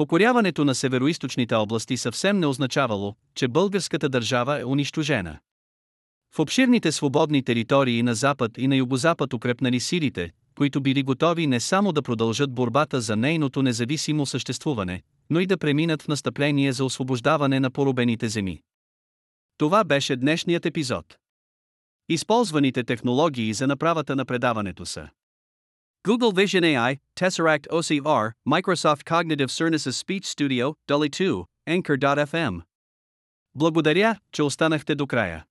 Покоряването 0.00 0.64
на 0.64 0.74
североисточните 0.74 1.54
области 1.54 1.96
съвсем 1.96 2.38
не 2.38 2.46
означавало, 2.46 3.14
че 3.34 3.48
българската 3.48 4.08
държава 4.08 4.60
е 4.60 4.64
унищожена. 4.64 5.38
В 6.34 6.38
обширните 6.38 6.92
свободни 6.92 7.42
територии 7.42 8.02
на 8.02 8.14
запад 8.14 8.58
и 8.58 8.68
на 8.68 8.76
югозапад 8.76 9.32
укрепнали 9.32 9.80
силите, 9.80 10.30
които 10.56 10.80
били 10.80 11.02
готови 11.02 11.46
не 11.46 11.60
само 11.60 11.92
да 11.92 12.02
продължат 12.02 12.54
борбата 12.54 13.00
за 13.00 13.16
нейното 13.16 13.62
независимо 13.62 14.26
съществуване, 14.26 15.02
но 15.30 15.40
и 15.40 15.46
да 15.46 15.58
преминат 15.58 16.02
в 16.02 16.08
настъпление 16.08 16.72
за 16.72 16.84
освобождаване 16.84 17.60
на 17.60 17.70
поробените 17.70 18.28
земи. 18.28 18.60
Това 19.58 19.84
беше 19.84 20.16
днешният 20.16 20.66
епизод. 20.66 21.16
Използваните 22.08 22.84
технологии 22.84 23.54
за 23.54 23.66
направата 23.66 24.16
на 24.16 24.24
предаването 24.24 24.86
са 24.86 25.08
Google 26.05 26.31
Vision 26.31 26.63
AI, 26.63 26.99
Tesseract 27.15 27.67
OCR, 27.71 28.33
Microsoft 28.47 29.05
Cognitive 29.05 29.49
Services 29.49 29.97
Speech 29.97 30.25
Studio, 30.25 30.75
Dolly 30.87 31.09
2, 31.09 31.45
Anchor.fm. 31.67 32.61
Благодаря, 33.55 34.19
че 34.31 34.43
останахте 34.43 34.95
до 34.95 35.07
края. 35.07 35.45